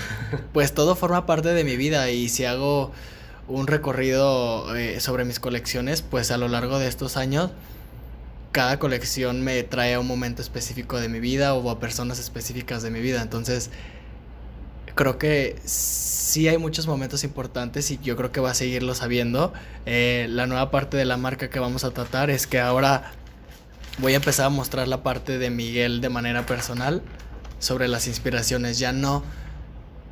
[0.52, 2.92] pues todo forma parte de mi vida y si hago
[3.50, 7.50] un recorrido eh, sobre mis colecciones, pues a lo largo de estos años,
[8.52, 12.82] cada colección me trae a un momento específico de mi vida o a personas específicas
[12.82, 13.22] de mi vida.
[13.22, 13.70] Entonces,
[14.94, 19.52] creo que sí hay muchos momentos importantes y yo creo que va a seguirlo sabiendo.
[19.86, 23.12] Eh, la nueva parte de la marca que vamos a tratar es que ahora
[23.98, 27.02] voy a empezar a mostrar la parte de Miguel de manera personal
[27.58, 29.22] sobre las inspiraciones, ya no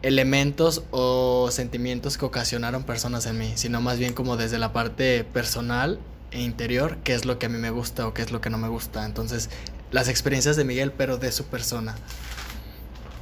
[0.02, 5.24] elementos o sentimientos que ocasionaron personas en mí, sino más bien como desde la parte
[5.24, 5.98] personal
[6.30, 8.50] e interior, qué es lo que a mí me gusta o qué es lo que
[8.50, 9.04] no me gusta.
[9.04, 9.50] Entonces,
[9.90, 11.94] las experiencias de Miguel, pero de su persona.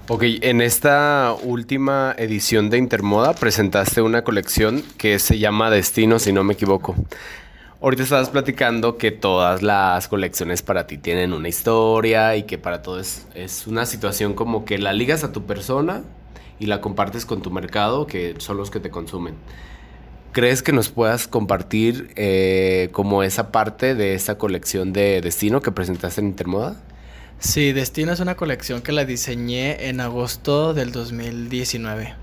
[0.09, 6.33] Ok, en esta última edición de Intermoda presentaste una colección que se llama Destino, si
[6.33, 6.95] no me equivoco.
[7.81, 12.83] Ahorita estabas platicando que todas las colecciones para ti tienen una historia y que para
[12.83, 13.27] todo es,
[13.67, 16.03] una situación como que la ligas a tu persona
[16.59, 19.35] y la compartes con tu mercado, que son los que te consumen.
[20.33, 25.73] ¿Crees que nos puedas compartir eh, como esa parte de esa colección de Destino que
[25.73, 26.77] presentaste en Intermoda?
[27.38, 32.14] Sí, Destino es una colección que la diseñé en agosto del 2019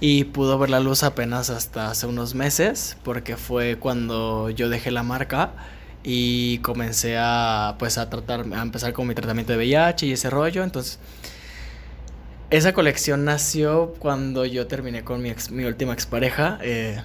[0.00, 4.90] y pudo ver la luz apenas hasta hace unos meses porque fue cuando yo dejé
[4.90, 5.52] la marca
[6.04, 10.30] y comencé a pues a tratar a empezar con mi tratamiento de VIH y ese
[10.30, 11.00] rollo entonces
[12.50, 17.02] esa colección nació cuando yo terminé con mi, mi última expareja eh,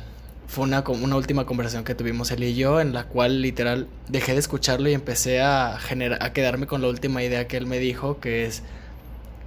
[0.48, 4.34] fue una, una última conversación que tuvimos él y yo en la cual literal dejé
[4.34, 7.80] de escucharlo y empecé a, generar, a quedarme con la última idea que él me
[7.80, 8.64] dijo, que es,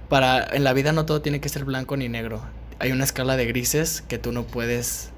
[0.09, 2.41] para, en la vida no todo tiene que ser blanco ni negro.
[2.79, 5.11] Hay una escala de grises que tú no puedes,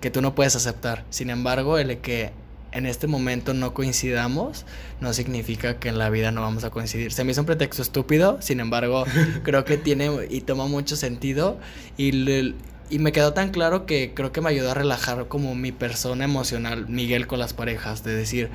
[0.00, 1.04] que tú no puedes aceptar.
[1.08, 2.32] Sin embargo, el que
[2.72, 4.64] en este momento no coincidamos
[5.00, 7.12] no significa que en la vida no vamos a coincidir.
[7.12, 9.04] Se me hizo un pretexto estúpido, sin embargo,
[9.42, 11.58] creo que tiene y toma mucho sentido
[11.96, 12.54] y,
[12.90, 16.24] y me quedó tan claro que creo que me ayudó a relajar como mi persona
[16.24, 18.50] emocional, Miguel, con las parejas, de decir,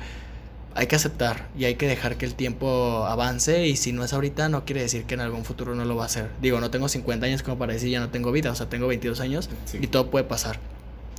[0.74, 4.12] hay que aceptar y hay que dejar que el tiempo avance y si no es
[4.12, 6.30] ahorita no quiere decir que en algún futuro no lo va a hacer.
[6.40, 8.86] Digo, no tengo 50 años como para decir ya no tengo vida, o sea, tengo
[8.86, 10.60] 22 años y todo puede pasar.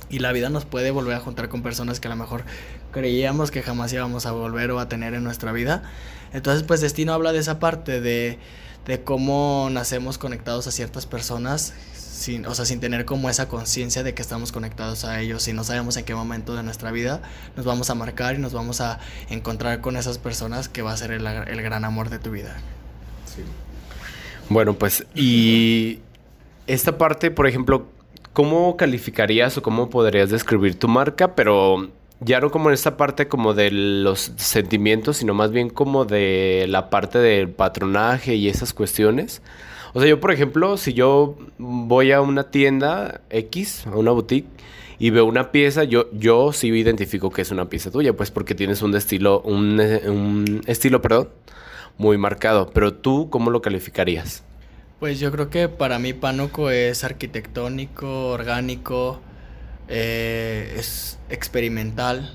[0.08, 2.44] Y la vida nos puede volver a juntar con personas que a lo mejor
[2.92, 5.82] creíamos que jamás íbamos a volver o a tener en nuestra vida.
[6.32, 8.38] Entonces, pues Destino habla de esa parte de,
[8.86, 14.02] de cómo nacemos conectados a ciertas personas sin, o sea, sin tener como esa conciencia
[14.02, 17.22] de que estamos conectados a ellos y no sabemos en qué momento de nuestra vida
[17.56, 18.98] nos vamos a marcar y nos vamos a
[19.30, 22.56] encontrar con esas personas que va a ser el, el gran amor de tu vida.
[23.24, 23.42] Sí.
[24.50, 26.00] Bueno, pues, y
[26.66, 27.86] esta parte, por ejemplo,
[28.32, 31.34] ¿cómo calificarías o cómo podrías describir tu marca?
[31.34, 31.90] Pero
[32.20, 36.66] ya no como en esta parte como de los sentimientos, sino más bien como de
[36.68, 39.42] la parte del patronaje y esas cuestiones.
[39.92, 44.48] O sea, yo, por ejemplo, si yo voy a una tienda X, a una boutique,
[44.98, 48.54] y veo una pieza, yo, yo sí identifico que es una pieza tuya, pues porque
[48.54, 51.30] tienes un estilo, un, un estilo, perdón,
[51.96, 52.70] muy marcado.
[52.70, 54.44] Pero tú, ¿cómo lo calificarías?
[55.00, 59.20] Pues yo creo que para mí Pánuco es arquitectónico, orgánico,
[59.90, 62.32] eh, es experimental,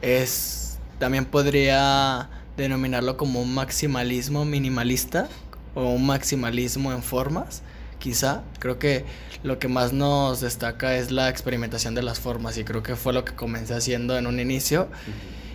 [0.00, 5.28] es también podría denominarlo como un maximalismo minimalista
[5.74, 7.62] o un maximalismo en formas,
[7.98, 8.42] quizá.
[8.60, 9.04] Creo que
[9.42, 13.12] lo que más nos destaca es la experimentación de las formas y creo que fue
[13.12, 14.88] lo que comencé haciendo en un inicio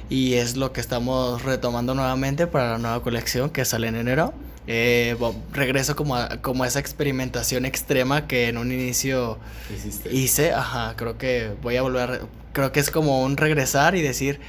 [0.10, 4.34] y es lo que estamos retomando nuevamente para la nueva colección que sale en enero.
[4.68, 5.18] Eh,
[5.52, 9.40] regreso como a, como esa experimentación extrema que en un inicio
[10.12, 10.54] hice.
[10.54, 12.22] Ajá, creo que voy a volver.
[12.54, 14.40] creo que es como un regresar y decir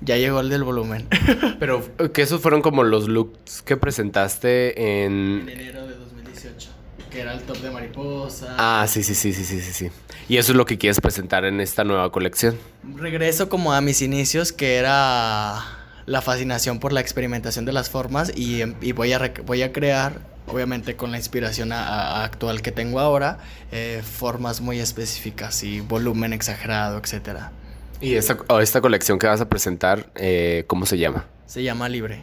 [0.00, 1.08] ya llegó el del volumen.
[1.58, 1.82] Pero
[2.12, 5.40] que esos fueron como los looks que presentaste en...
[5.42, 6.70] En enero de 2018.
[7.10, 8.54] Que era el top de mariposa.
[8.58, 9.90] Ah, sí, sí, sí, sí, sí, sí, sí.
[10.28, 12.58] Y eso es lo que quieres presentar en esta nueva colección.
[12.96, 15.64] Regreso como a mis inicios, que era
[16.08, 20.96] la fascinación por la experimentación de las formas y, voy, a voy a crear, obviamente
[20.96, 23.38] con la inspiración actual que tengo ahora,
[23.70, 27.52] eh, formas muy específicas y volumen exagerado, etcétera.
[28.00, 31.26] ¿Y esta, esta colección que vas a presentar, eh, cómo se llama?
[31.46, 32.22] Se llama Libre.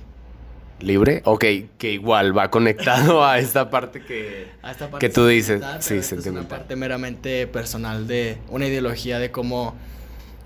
[0.80, 1.22] ¿Libre?
[1.26, 1.46] Ok,
[1.78, 4.48] que igual va conectado a esta parte que,
[5.00, 5.62] que tú dices.
[5.80, 9.76] Sí, Es una parte meramente personal de una ideología de cómo,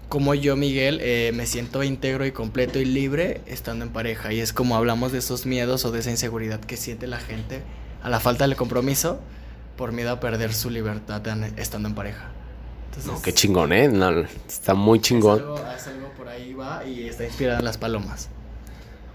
[0.09, 4.33] cómo yo, Miguel, eh, me siento íntegro y completo y libre estando en pareja.
[4.33, 7.61] Y es como hablamos de esos miedos o de esa inseguridad que siente la gente
[8.03, 9.21] a la falta del compromiso
[9.77, 11.21] por miedo a perder su libertad
[11.57, 12.31] estando en pareja
[13.05, 13.89] no, qué chingón, ¿eh?
[14.47, 15.43] está muy chingón.
[15.75, 18.29] Es algo, por ahí va y está inspirada en las palomas.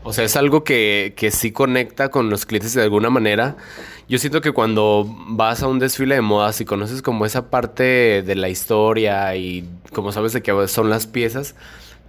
[0.02, 3.56] O sea, es algo que, que, sí conecta con los clientes de alguna manera.
[4.08, 8.22] Yo siento que cuando vas a un desfile de modas y conoces como esa parte
[8.22, 11.54] de la historia y como sabes de qué son las piezas,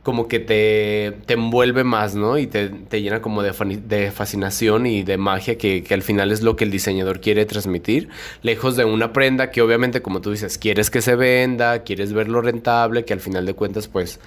[0.04, 2.38] como que te, te envuelve más, ¿no?
[2.38, 3.52] Y te, te llena como de,
[3.88, 7.46] de, fascinación y de magia que, que, al final es lo que el diseñador quiere
[7.46, 8.10] transmitir,
[8.44, 12.42] lejos de una prenda que obviamente, como tú dices, quieres que se venda, quieres verlo
[12.42, 14.20] rentable, que al final de cuentas, pues,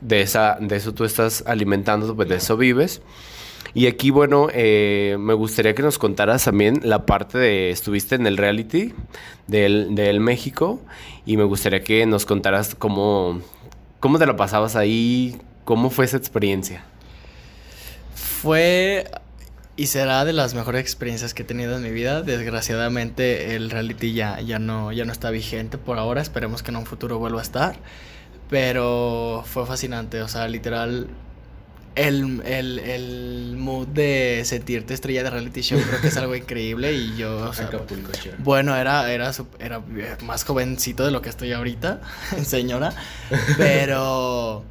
[0.00, 3.02] de, esa, de eso tú estás alimentando, pues de eso vives.
[3.74, 8.26] Y aquí, bueno, eh, me gustaría que nos contaras también la parte de, estuviste en
[8.26, 8.94] el reality
[9.46, 10.80] del, del México
[11.24, 13.40] y me gustaría que nos contaras cómo,
[14.00, 15.40] ¿Cómo te lo pasabas ahí?
[15.64, 16.84] ¿Cómo fue esa experiencia?
[18.14, 19.10] Fue
[19.74, 22.22] y será de las mejores experiencias que he tenido en mi vida.
[22.22, 26.20] Desgraciadamente el reality ya, ya, no, ya no está vigente por ahora.
[26.20, 27.76] Esperemos que en un futuro vuelva a estar.
[28.48, 30.22] Pero fue fascinante.
[30.22, 31.08] O sea, literal,
[31.96, 36.92] el, el, el, mood de sentirte estrella de reality show creo que es algo increíble
[36.92, 37.70] y yo, o sea,
[38.38, 39.82] bueno, era, era, era
[40.22, 42.00] más jovencito de lo que estoy ahorita,
[42.44, 42.92] señora,
[43.56, 44.62] pero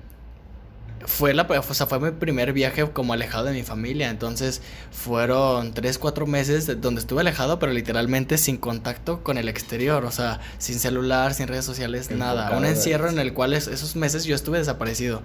[1.08, 4.62] fue, la, o sea, fue mi primer viaje como alejado de mi familia, entonces
[4.92, 10.12] fueron tres, cuatro meses donde estuve alejado, pero literalmente sin contacto con el exterior, o
[10.12, 14.36] sea, sin celular, sin redes sociales, nada, un encierro en el cual esos meses yo
[14.36, 15.24] estuve desaparecido.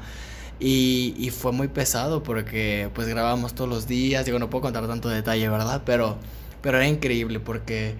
[0.62, 5.08] Y, fue muy pesado porque pues grabamos todos los días, digo, no puedo contar tanto
[5.08, 5.82] detalle, ¿verdad?
[5.86, 6.18] Pero,
[6.60, 7.94] pero era increíble porque,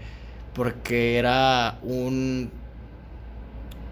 [0.54, 2.50] porque era un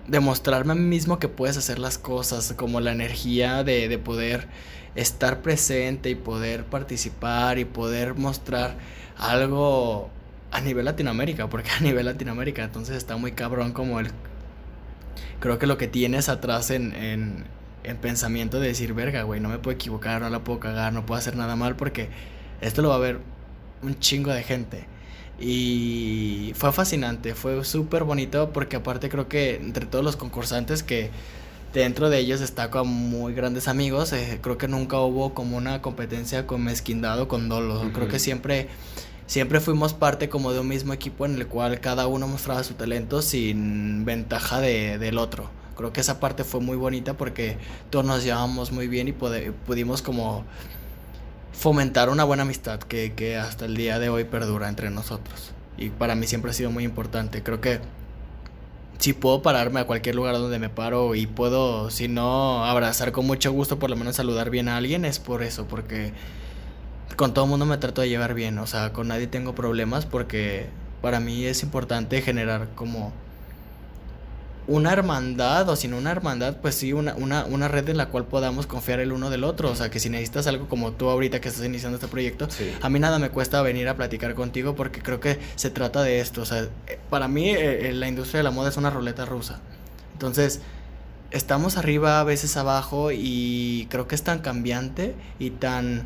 [0.07, 4.49] demostrarme a mí mismo que puedes hacer las cosas, como la energía de, de poder
[4.97, 8.77] estar presente y poder participar y poder mostrar
[9.17, 10.11] algo
[10.51, 14.09] a nivel Latinoamérica, porque a nivel Latinoamérica entonces está muy cabrón como el...
[15.41, 17.47] Creo que lo que tienes atrás en
[17.85, 21.07] en pensamiento de decir, verga, güey, no me puedo equivocar, no la puedo cagar, no
[21.07, 22.09] puedo hacer nada mal porque
[22.61, 23.21] esto lo va a ver
[23.83, 24.87] un chingo de gente.
[25.41, 31.11] Y fue fascinante, fue súper bonito porque aparte creo que entre todos los concursantes que
[31.73, 35.81] dentro de ellos está con muy grandes amigos, eh, creo que nunca hubo como una
[35.81, 37.93] competencia con mezquindad o con dolo.
[37.93, 38.69] Creo que siempre,
[39.27, 42.75] siempre fuimos parte como de un mismo equipo en el cual cada uno mostraba su
[42.75, 45.51] talento sin ventaja de, del otro.
[45.79, 47.57] Creo que esa parte fue muy bonita porque
[47.89, 50.45] todos nos llevamos muy bien y pudimos como
[51.53, 55.53] fomentar una buena amistad que, que hasta el día de hoy perdura entre nosotros.
[55.77, 57.45] Y para mí siempre ha sido muy importante.
[57.45, 57.79] Creo que
[58.99, 63.25] si puedo pararme a cualquier lugar donde me paro y puedo, si no, abrazar con
[63.25, 66.13] mucho gusto, por lo menos saludar bien a alguien, es por eso, porque
[67.15, 70.07] con todo el mundo me trato de llevar bien, o sea, con nadie tengo problemas
[70.07, 70.67] porque
[71.01, 73.13] para mí es importante generar como
[74.69, 78.27] una hermandad, o sin una hermandad, pues sí, una, una, una, red en la cual
[78.27, 79.71] podamos confiar el uno del otro.
[79.71, 82.47] O sea, que si necesitas algo como tú ahorita que estás iniciando este proyecto,
[82.83, 86.21] a mí nada me cuesta venir a platicar contigo porque creo que se trata de
[86.21, 86.43] esto.
[86.43, 89.25] O sea, eh, para mí eh, eh, la industria de la moda es una ruleta
[89.25, 89.61] rusa.
[90.13, 90.61] Entonces,
[91.31, 96.03] estamos arriba, a veces abajo, y creo que es tan cambiante y tan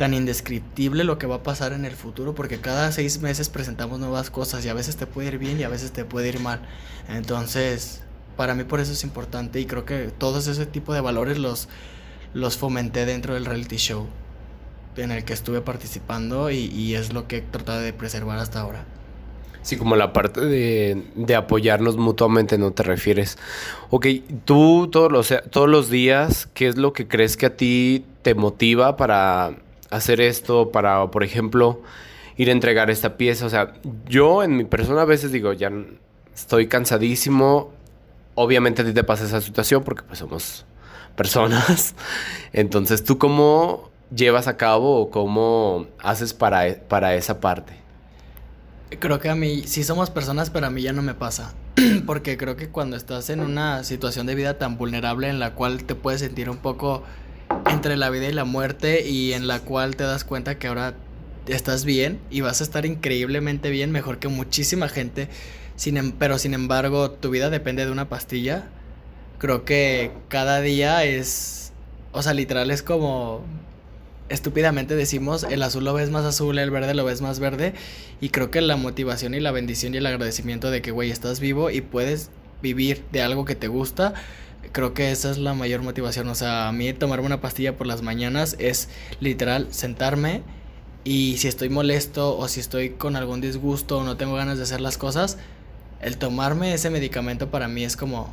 [0.00, 4.00] tan indescriptible lo que va a pasar en el futuro porque cada seis meses presentamos
[4.00, 6.40] nuevas cosas y a veces te puede ir bien y a veces te puede ir
[6.40, 6.62] mal.
[7.10, 8.00] Entonces,
[8.34, 11.68] para mí por eso es importante y creo que todos ese tipo de valores los,
[12.32, 14.06] los fomenté dentro del reality show
[14.96, 18.86] en el que estuve participando y, es lo que he tratado de preservar hasta ahora.
[19.60, 23.36] Sí, como la parte de, de, apoyarnos mutuamente, ¿no te refieres?
[23.90, 24.06] Ok,
[24.46, 28.34] tú todos los, todos los días, ¿qué es lo que crees que a ti te
[28.34, 29.56] motiva para
[29.90, 31.82] hacer esto, para, por ejemplo,
[32.36, 33.46] ir a entregar esta pieza.
[33.46, 33.74] O sea,
[34.08, 35.70] yo en mi persona a veces digo, ya
[36.34, 37.72] estoy cansadísimo.
[38.34, 40.64] Obviamente a ti te pasa esa situación porque pues somos
[41.16, 41.94] personas.
[42.52, 47.74] Entonces, ¿tú cómo llevas a cabo o cómo haces para, para esa parte?
[48.98, 51.54] Creo que a mí, sí somos personas, pero a mí ya no me pasa.
[52.06, 55.84] porque creo que cuando estás en una situación de vida tan vulnerable en la cual
[55.84, 57.02] te puedes sentir un poco
[57.70, 60.94] entre la vida y la muerte y en la cual te das cuenta que ahora
[61.46, 65.28] estás bien y vas a estar increíblemente bien, mejor que muchísima gente,
[65.76, 68.68] sin, em, pero sin embargo tu vida depende de una pastilla.
[69.38, 71.72] Creo que cada día es,
[72.12, 73.44] o sea, literal es como
[74.30, 77.74] estúpidamente decimos, el azul lo ves más azul, el verde lo ves más verde.
[78.20, 81.40] Y creo que la motivación y la bendición y el agradecimiento de que, güey, estás
[81.40, 82.30] vivo y puedes
[82.62, 84.14] vivir de algo que te gusta,
[84.72, 86.28] creo que esa es la mayor motivación.
[86.28, 88.88] O sea, a mí tomarme una pastilla por las mañanas es
[89.20, 90.42] literal sentarme
[91.04, 94.64] y si estoy molesto o si estoy con algún disgusto o no tengo ganas de
[94.64, 95.38] hacer las cosas,
[96.00, 98.32] el tomarme ese medicamento para mí es como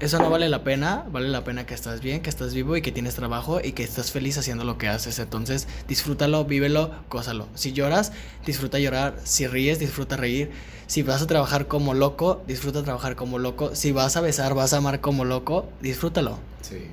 [0.00, 2.82] eso no vale la pena, vale la pena que estás bien, que estás vivo y
[2.82, 5.18] que tienes trabajo y que estás feliz haciendo lo que haces.
[5.18, 7.48] Entonces, disfrútalo, vívelo, gózalo.
[7.54, 8.12] Si lloras,
[8.46, 9.16] disfruta llorar.
[9.24, 10.50] Si ríes, disfruta reír.
[10.86, 13.74] Si vas a trabajar como loco, disfruta trabajar como loco.
[13.74, 16.38] Si vas a besar, vas a amar como loco, disfrútalo.
[16.62, 16.86] Sí.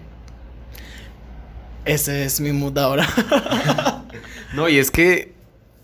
[1.86, 3.08] Ese es mi mood ahora.
[4.56, 5.36] no, y es que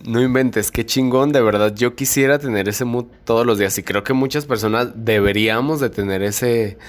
[0.04, 1.74] no inventes, qué chingón, de verdad.
[1.76, 5.92] Yo quisiera tener ese mood todos los días y creo que muchas personas deberíamos de
[5.92, 6.80] tener ese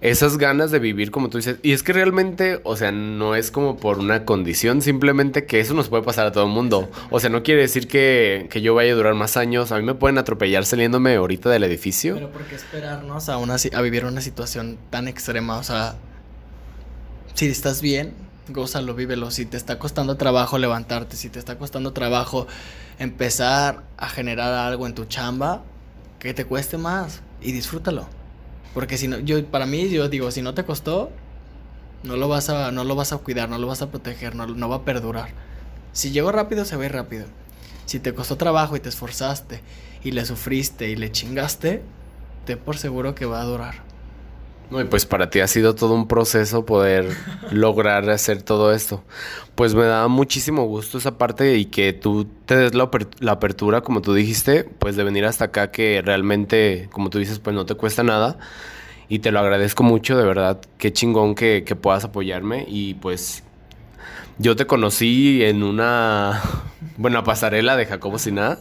[0.00, 1.58] esas ganas de vivir como tú dices.
[1.62, 5.74] Y es que realmente, o sea, no es como por una condición, simplemente que eso
[5.74, 6.90] nos puede pasar a todo el mundo.
[7.10, 9.72] O sea, no quiere decir que, que yo vaya a durar más años.
[9.72, 12.14] A mí me pueden atropellar saliéndome ahorita del edificio.
[12.14, 15.58] Pero ¿por qué esperarnos a, una, a vivir una situación tan extrema?
[15.58, 15.96] O sea,
[17.34, 18.14] si estás bien,
[18.48, 19.30] gózalo, vívelo.
[19.30, 22.46] Si te está costando trabajo levantarte, si te está costando trabajo
[22.98, 25.62] empezar a generar algo en tu chamba,
[26.18, 28.08] que te cueste más y disfrútalo.
[28.76, 31.10] Porque si no, yo, para mí, yo digo, si no te costó,
[32.02, 34.46] no lo vas a, no lo vas a cuidar, no lo vas a proteger, no,
[34.46, 35.30] no va a perdurar.
[35.94, 37.24] Si llegó rápido, se ve rápido.
[37.86, 39.62] Si te costó trabajo y te esforzaste
[40.04, 41.80] y le sufriste y le chingaste,
[42.44, 43.76] te por seguro que va a durar.
[44.70, 47.14] No, y pues para ti ha sido todo un proceso poder
[47.52, 49.04] lograr hacer todo esto.
[49.54, 52.90] Pues me da muchísimo gusto esa parte y que tú te des la,
[53.30, 57.54] apertura, como tú dijiste, pues de venir hasta acá que realmente, como tú dices, pues
[57.54, 58.38] no te cuesta nada.
[59.08, 60.60] Y te lo agradezco mucho, de verdad.
[60.78, 62.64] Qué chingón que, que puedas apoyarme.
[62.68, 63.44] Y pues
[64.38, 66.42] yo te conocí en una
[66.96, 68.58] buena pasarela de Jacobo Siná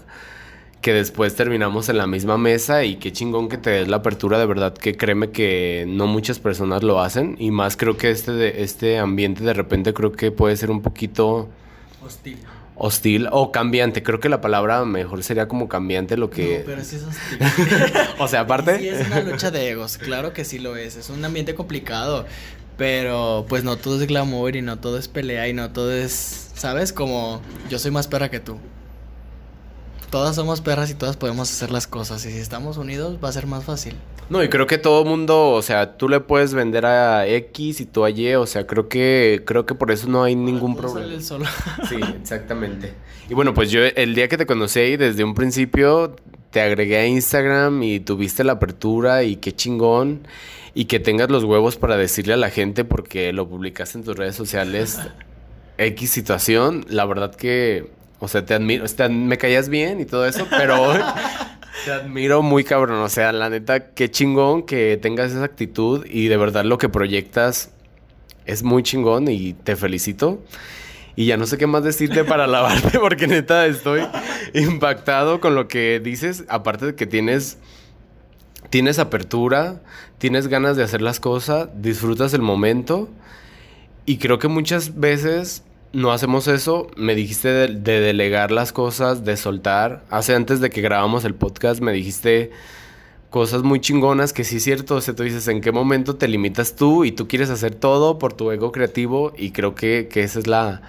[0.85, 4.37] que después terminamos en la misma mesa y qué chingón que te des la apertura,
[4.37, 8.33] de verdad que créeme que no muchas personas lo hacen y más creo que este,
[8.33, 11.49] de, este ambiente de repente creo que puede ser un poquito
[12.05, 12.37] hostil.
[12.75, 16.59] Hostil o cambiante, creo que la palabra mejor sería como cambiante lo que...
[16.59, 17.39] No, pero sí es hostil.
[18.19, 18.77] o sea, aparte...
[18.77, 22.27] Sí, es una lucha de egos, claro que sí lo es, es un ambiente complicado,
[22.77, 26.51] pero pues no todo es glamour y no todo es pelea y no todo es,
[26.53, 26.93] ¿sabes?
[26.93, 28.59] Como yo soy más perra que tú
[30.09, 32.25] todas somos perras y todas podemos hacer las cosas.
[32.25, 33.95] Y si estamos unidos va a ser más fácil.
[34.29, 37.85] No, y creo que todo mundo, o sea, tú le puedes vender a X y
[37.85, 41.13] tú a Y, o sea, creo que creo que por eso no hay ningún problema.
[41.13, 42.93] El sí, exactamente.
[43.29, 46.15] Y bueno, pues yo el día que te conocí desde un principio
[46.49, 50.27] te agregué a Instagram y tuviste la apertura y qué chingón
[50.73, 54.15] y que tengas los huevos para decirle a la gente porque lo publicaste en tus
[54.15, 54.99] redes sociales
[55.77, 60.47] X situación, la verdad que o sea, te admiro, me caías bien y todo eso,
[60.49, 60.93] pero
[61.85, 62.99] te admiro muy cabrón.
[62.99, 66.89] O sea, la neta, qué chingón que tengas esa actitud y de verdad lo que
[66.89, 67.71] proyectas
[68.45, 70.43] es muy chingón y te felicito.
[71.17, 74.01] Y ya no sé qué más decirte para alabarte porque neta estoy
[74.53, 76.43] impactado con lo que dices.
[76.47, 77.57] Aparte de que tienes
[78.69, 79.81] tienes apertura,
[80.17, 83.09] tienes ganas de hacer las cosas, disfrutas el momento
[84.05, 85.63] y creo que muchas veces
[85.95, 86.87] no hacemos eso.
[86.97, 90.03] Me dijiste de, delegar las cosas, de soltar.
[90.09, 92.51] Hace antes de que grabamos el podcast me dijiste
[93.29, 94.95] cosas muy chingonas que sí es cierto.
[94.95, 98.19] O sea, tú dices, ¿en qué momento te limitas tú y tú quieres hacer todo
[98.19, 99.31] por tu ego creativo?
[99.37, 100.81] Y creo que, que esa es la,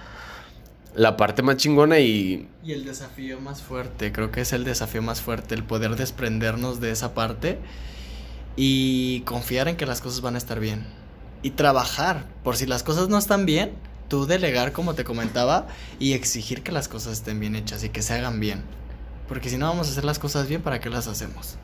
[0.93, 2.49] la parte más chingona y...
[2.61, 6.81] Y el desafío más fuerte, creo que es el desafío más fuerte, el poder desprendernos
[6.81, 7.59] de esa parte
[8.57, 10.85] y confiar en que las cosas van a estar bien.
[11.43, 13.71] Y trabajar, por si las cosas no están bien,
[14.07, 15.67] tú delegar, como te comentaba,
[15.99, 18.63] y exigir que las cosas estén bien hechas y que se hagan bien.
[19.27, 21.57] Porque si no vamos a hacer las cosas bien, ¿para qué las hacemos?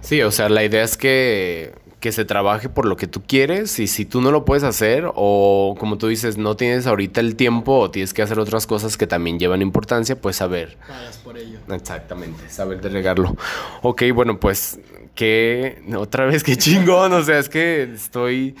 [0.00, 3.78] Sí, o sea, la idea es que, que se trabaje por lo que tú quieres
[3.78, 7.36] y si tú no lo puedes hacer o como tú dices, no tienes ahorita el
[7.36, 10.78] tiempo o tienes que hacer otras cosas que también llevan importancia, pues saber.
[10.88, 11.58] Pagas por ello.
[11.70, 13.36] Exactamente, saber delegarlo.
[13.82, 14.80] Ok, bueno, pues
[15.14, 18.56] que otra vez qué chingón, o sea, es que estoy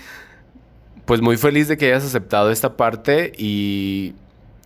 [1.10, 4.14] pues muy feliz de que hayas aceptado esta parte y,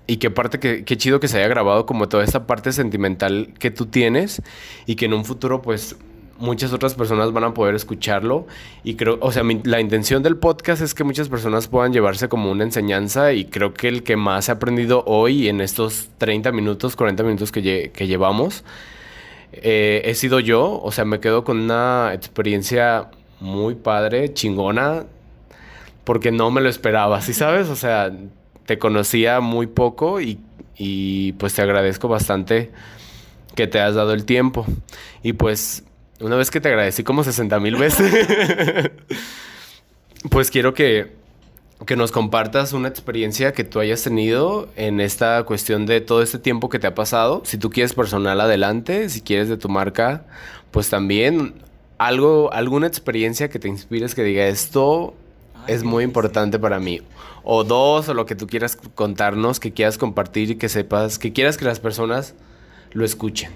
[0.06, 3.54] y qué parte, que, qué chido que se haya grabado como toda esta parte sentimental
[3.58, 4.42] que tú tienes
[4.84, 5.96] y que en un futuro pues
[6.36, 8.46] muchas otras personas van a poder escucharlo.
[8.82, 12.50] Y creo, o sea, la intención del podcast es que muchas personas puedan llevarse como
[12.50, 16.94] una enseñanza y creo que el que más he aprendido hoy en estos 30 minutos,
[16.94, 18.64] 40 minutos que, que llevamos,
[19.50, 23.08] eh, he sido yo, o sea, me quedo con una experiencia
[23.40, 25.06] muy padre, chingona,
[26.04, 27.68] porque no me lo esperaba, ¿sí sabes?
[27.68, 28.12] O sea,
[28.66, 30.38] te conocía muy poco y,
[30.76, 32.70] y pues te agradezco bastante
[33.54, 34.66] que te has dado el tiempo.
[35.22, 35.84] Y pues
[36.20, 38.26] una vez que te agradecí como 60 mil veces,
[40.30, 41.12] pues quiero que,
[41.86, 46.38] que nos compartas una experiencia que tú hayas tenido en esta cuestión de todo este
[46.38, 47.42] tiempo que te ha pasado.
[47.44, 49.08] Si tú quieres personal, adelante.
[49.08, 50.24] Si quieres de tu marca,
[50.70, 51.54] pues también
[51.98, 55.14] algo, alguna experiencia que te inspires que diga esto
[55.66, 57.00] es muy importante para mí.
[57.42, 61.32] O dos, o lo que tú quieras contarnos, que quieras compartir y que sepas, que
[61.32, 62.34] quieras que las personas
[62.92, 63.50] lo escuchen.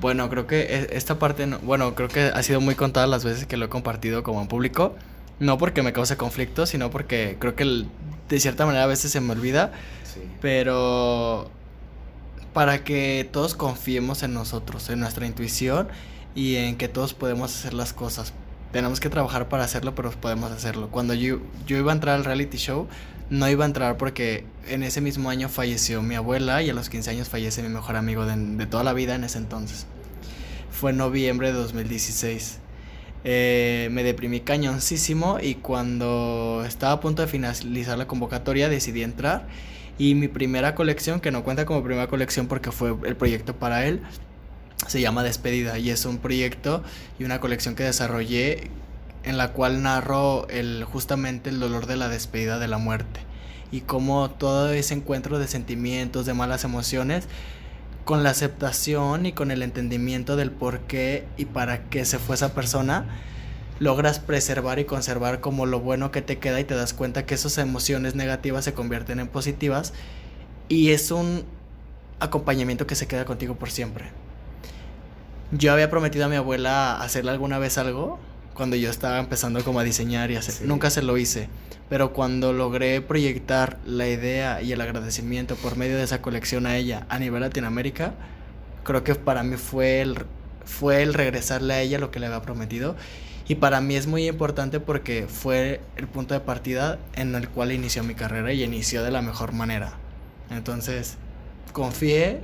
[0.00, 3.46] Bueno, creo que e, esta parte, bueno, creo que ha sido muy contada las veces
[3.46, 4.94] que lo he compartido como en público.
[5.38, 7.86] No porque me cause conflicto, sino porque creo que
[8.28, 9.72] de cierta manera a veces se me olvida.
[10.40, 11.50] Pero
[12.52, 15.88] para que todos confiemos en nosotros, en nuestra intuición
[16.34, 18.32] y en que todos podemos hacer las cosas
[18.72, 20.88] tenemos que trabajar para hacerlo, pero podemos hacerlo.
[20.90, 22.88] Cuando yo, iba a entrar al reality show,
[23.30, 26.88] no iba a entrar porque en ese mismo año falleció mi abuela y a los
[26.88, 29.86] 15 años fallece mi mejor amigo de, toda la vida en ese entonces.
[30.70, 32.58] Fue en noviembre de 2016.
[33.24, 39.46] Eh, me deprimí cañoncísimo y cuando estaba a punto de finalizar la convocatoria decidí entrar
[39.98, 43.86] y mi primera colección, que no cuenta como primera colección porque fue el proyecto para
[43.86, 44.00] él,
[44.86, 46.82] se llama Despedida y es un proyecto
[47.18, 48.70] y una colección que desarrollé
[49.24, 53.20] en la cual narro el, justamente el dolor de la despedida de la muerte
[53.70, 57.26] y cómo todo ese encuentro de sentimientos, de malas emociones,
[58.04, 62.34] con la aceptación y con el entendimiento del por qué y para qué se fue
[62.34, 63.06] esa persona,
[63.78, 67.34] logras preservar y conservar como lo bueno que te queda y te das cuenta que
[67.34, 69.92] esas emociones negativas se convierten en positivas
[70.68, 71.44] y es un
[72.20, 74.21] acompañamiento que se queda contigo por siempre.
[75.52, 78.18] Yo había prometido a mi abuela hacerle alguna vez algo
[78.54, 80.66] cuando yo estaba empezando como a diseñar y hacer.
[80.66, 81.50] Nunca se lo hice.
[81.90, 86.78] Pero cuando logré proyectar la idea y el agradecimiento por medio de esa colección a
[86.78, 88.14] ella a nivel Latinoamérica,
[88.82, 90.24] creo que para mí fue el,
[90.64, 92.96] fue el regresarle a ella lo que le había prometido.
[93.46, 97.72] Y para mí es muy importante porque fue el punto de partida en el cual
[97.72, 99.98] inició mi carrera y inició de la mejor manera.
[100.50, 101.18] Entonces,
[101.74, 102.40] confié,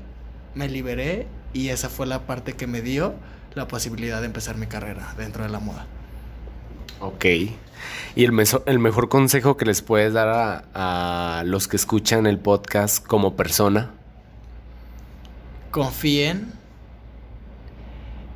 [0.58, 3.14] me liberé y esa fue la parte que me dio
[3.54, 5.86] la posibilidad de empezar mi carrera dentro de la moda.
[7.00, 7.24] Ok.
[8.16, 8.32] ¿Y el,
[8.66, 13.36] el mejor consejo que les puedes dar a, a los que escuchan el podcast como
[13.36, 13.92] persona?
[15.70, 16.52] Confíen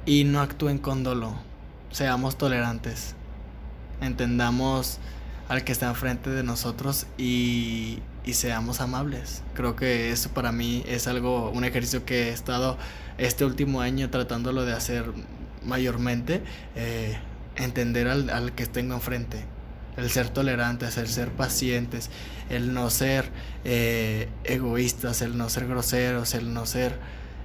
[0.06, 1.34] y no actúen con dolo.
[1.90, 3.16] Seamos tolerantes.
[4.00, 4.98] Entendamos
[5.48, 7.98] al que está enfrente de nosotros y,
[8.34, 9.42] seamos amables.
[9.54, 12.78] Creo que eso para mí es algo, un ejercicio que he estado
[13.18, 15.04] este último año tratándolo de hacer
[15.64, 16.42] mayormente,
[16.74, 17.18] eh,
[17.56, 19.44] entender al, al, que tengo enfrente.
[19.96, 22.10] El ser tolerantes, el ser pacientes,
[22.48, 23.30] el no ser
[23.64, 26.98] eh, egoístas, el no ser groseros, el no ser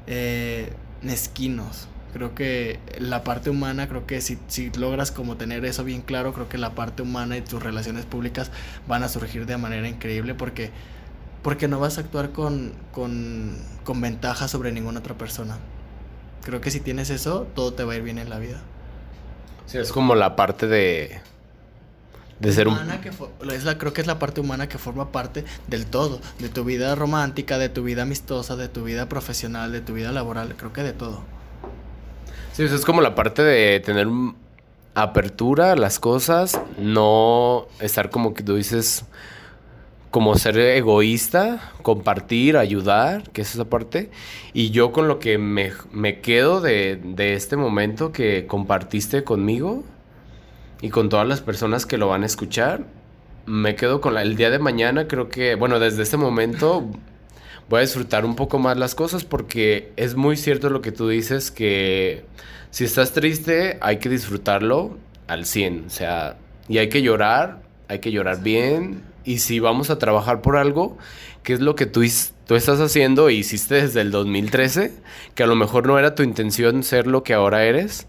[0.08, 0.72] eh,
[1.02, 1.88] mezquinos.
[2.18, 6.34] Creo que la parte humana, creo que si, si logras como tener eso bien claro,
[6.34, 8.50] creo que la parte humana y tus relaciones públicas
[8.88, 10.72] van a surgir de manera increíble porque,
[11.44, 15.60] porque no vas a actuar con, con, con ventaja sobre ninguna otra persona.
[16.44, 18.62] Creo que si tienes eso, todo te va a ir bien en la vida.
[19.68, 21.22] Sí, es como la parte de
[22.40, 22.78] de ser un...
[23.02, 23.12] Que
[23.54, 26.64] es la, creo que es la parte humana que forma parte del todo, de tu
[26.64, 30.74] vida romántica, de tu vida amistosa, de tu vida profesional, de tu vida laboral, creo
[30.74, 31.37] que de todo.
[32.58, 34.08] Sí, es como la parte de tener
[34.96, 39.06] apertura a las cosas, no estar como que tú dices,
[40.10, 44.10] como ser egoísta, compartir, ayudar, que es esa parte.
[44.54, 49.84] Y yo con lo que me, me quedo de, de este momento que compartiste conmigo,
[50.82, 52.86] y con todas las personas que lo van a escuchar.
[53.46, 56.90] Me quedo con la, el día de mañana, creo que, bueno, desde este momento
[57.70, 61.08] voy a disfrutar un poco más las cosas porque es muy cierto lo que tú
[61.10, 62.26] dices que
[62.72, 64.98] si estás triste hay que disfrutarlo
[65.28, 66.38] al 100, o sea,
[66.70, 70.98] y hay que llorar, hay que llorar bien y si vamos a trabajar por algo,
[71.44, 72.04] ¿qué es lo que tú,
[72.46, 74.94] tú estás haciendo e hiciste desde el 2013?
[75.36, 78.08] Que a lo mejor no era tu intención ser lo que ahora eres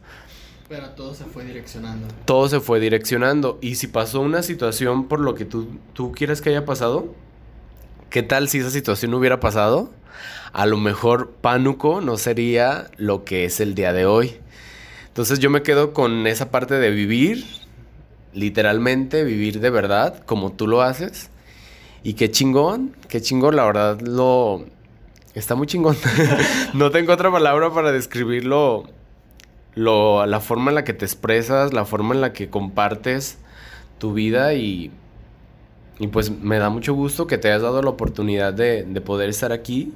[0.69, 2.07] pero todo se fue direccionando.
[2.27, 3.59] Todo se fue direccionando.
[3.63, 7.15] Y si pasó una situación por lo que tú, tú quieres que haya pasado,
[8.11, 9.91] ¿qué tal si esa situación hubiera pasado?
[10.53, 14.37] A lo mejor Pánuco no sería lo que es el día de hoy.
[15.09, 17.45] Entonces yo me quedo con esa parte de vivir,
[18.33, 21.31] literalmente vivir de verdad, como tú lo haces.
[22.03, 24.65] Y qué chingón, qué chingón, la verdad lo...
[25.35, 25.97] Está muy chingón.
[26.75, 28.85] no tengo otra palabra para describirlo
[29.75, 33.39] lo, la forma en la que te expresas, la forma en la que compartes
[33.99, 34.91] tu vida y,
[35.99, 39.29] y pues me da mucho gusto que te hayas dado la oportunidad de, de poder
[39.29, 39.93] estar aquí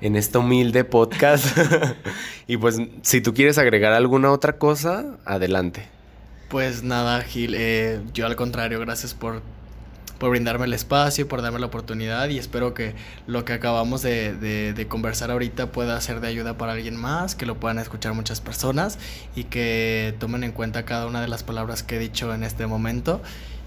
[0.00, 1.56] en este humilde podcast.
[2.46, 5.86] y pues si tú quieres agregar alguna otra cosa, adelante.
[6.48, 9.42] Pues nada, Gil, eh, yo al contrario, gracias por
[10.18, 12.94] por brindarme el espacio, por darme la oportunidad y espero que
[13.26, 17.46] lo que acabamos de, de, conversar ahorita pueda ser de ayuda para alguien más, que
[17.46, 18.98] lo puedan escuchar muchas personas
[19.36, 22.66] y que tomen en cuenta cada una de las palabras que he dicho en este
[22.66, 23.20] momento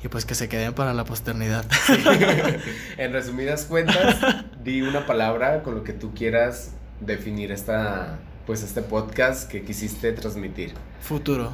[0.04, 1.66] y pues que se queden para la posternidad.
[2.98, 4.18] en resumidas cuentas,
[4.64, 10.12] di una palabra con lo que tú quieras definir esta pues este podcast que quisiste
[10.14, 10.74] transmitir.
[11.02, 11.52] Futuro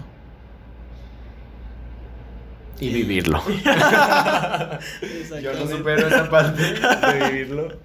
[2.79, 3.41] y vivirlo.
[5.41, 7.79] Yo no supero esa parte de vivirlo.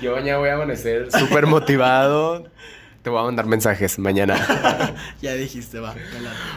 [0.00, 2.44] Yo mañana voy a amanecer súper motivado.
[3.02, 4.94] Te voy a mandar mensajes mañana.
[5.22, 5.94] ya dijiste, va.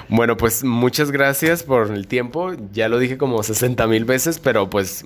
[0.09, 2.53] Bueno, pues muchas gracias por el tiempo.
[2.71, 5.03] Ya lo dije como 60 mil veces, pero pues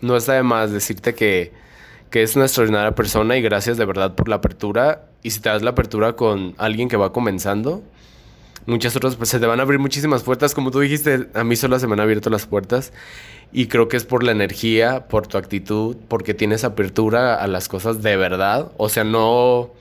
[0.00, 1.52] no está de más decirte que,
[2.10, 5.04] que es una extraordinaria persona y gracias de verdad por la apertura.
[5.22, 7.82] Y si te das la apertura con alguien que va comenzando,
[8.64, 10.54] muchas otras, pues se te van a abrir muchísimas puertas.
[10.54, 12.94] Como tú dijiste, a mí solo se me han abierto las puertas.
[13.52, 17.68] Y creo que es por la energía, por tu actitud, porque tienes apertura a las
[17.68, 18.72] cosas de verdad.
[18.78, 19.72] O sea, no,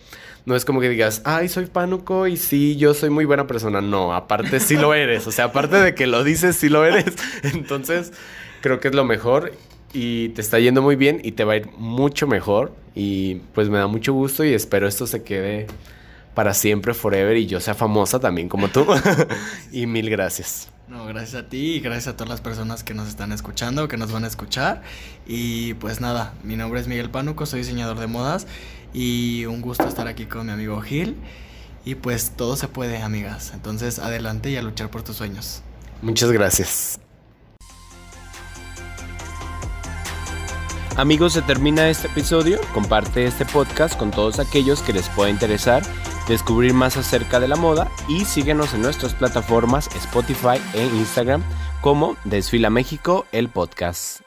[0.47, 3.81] no es como que digas, ay, soy pánuco y sí, yo soy muy buena persona.
[3.81, 5.27] No, aparte sí lo eres.
[5.27, 7.15] O sea, aparte de que lo dices, sí lo eres.
[7.43, 8.13] Entonces,
[8.61, 9.51] creo que es lo mejor
[9.91, 12.73] y te está yendo muy bien y te va a ir mucho mejor.
[12.95, 15.67] Y pues me da mucho gusto y espero esto se quede
[16.33, 18.87] para siempre, forever, y yo sea famosa también como tú.
[19.73, 20.69] y mil gracias.
[20.87, 23.97] No, gracias a ti y gracias a todas las personas que nos están escuchando, que
[23.97, 24.81] nos van a escuchar.
[25.25, 28.47] Y pues nada, mi nombre es Miguel Pánuco, soy diseñador de modas
[28.93, 31.15] y un gusto estar aquí con mi amigo Gil.
[31.85, 33.51] Y pues todo se puede, amigas.
[33.53, 35.61] Entonces adelante y a luchar por tus sueños.
[36.01, 36.99] Muchas gracias.
[40.97, 42.59] Amigos, se termina este episodio.
[42.73, 45.83] Comparte este podcast con todos aquellos que les pueda interesar
[46.27, 51.41] descubrir más acerca de la moda y síguenos en nuestras plataformas Spotify e Instagram
[51.81, 54.26] como Desfila México, el podcast.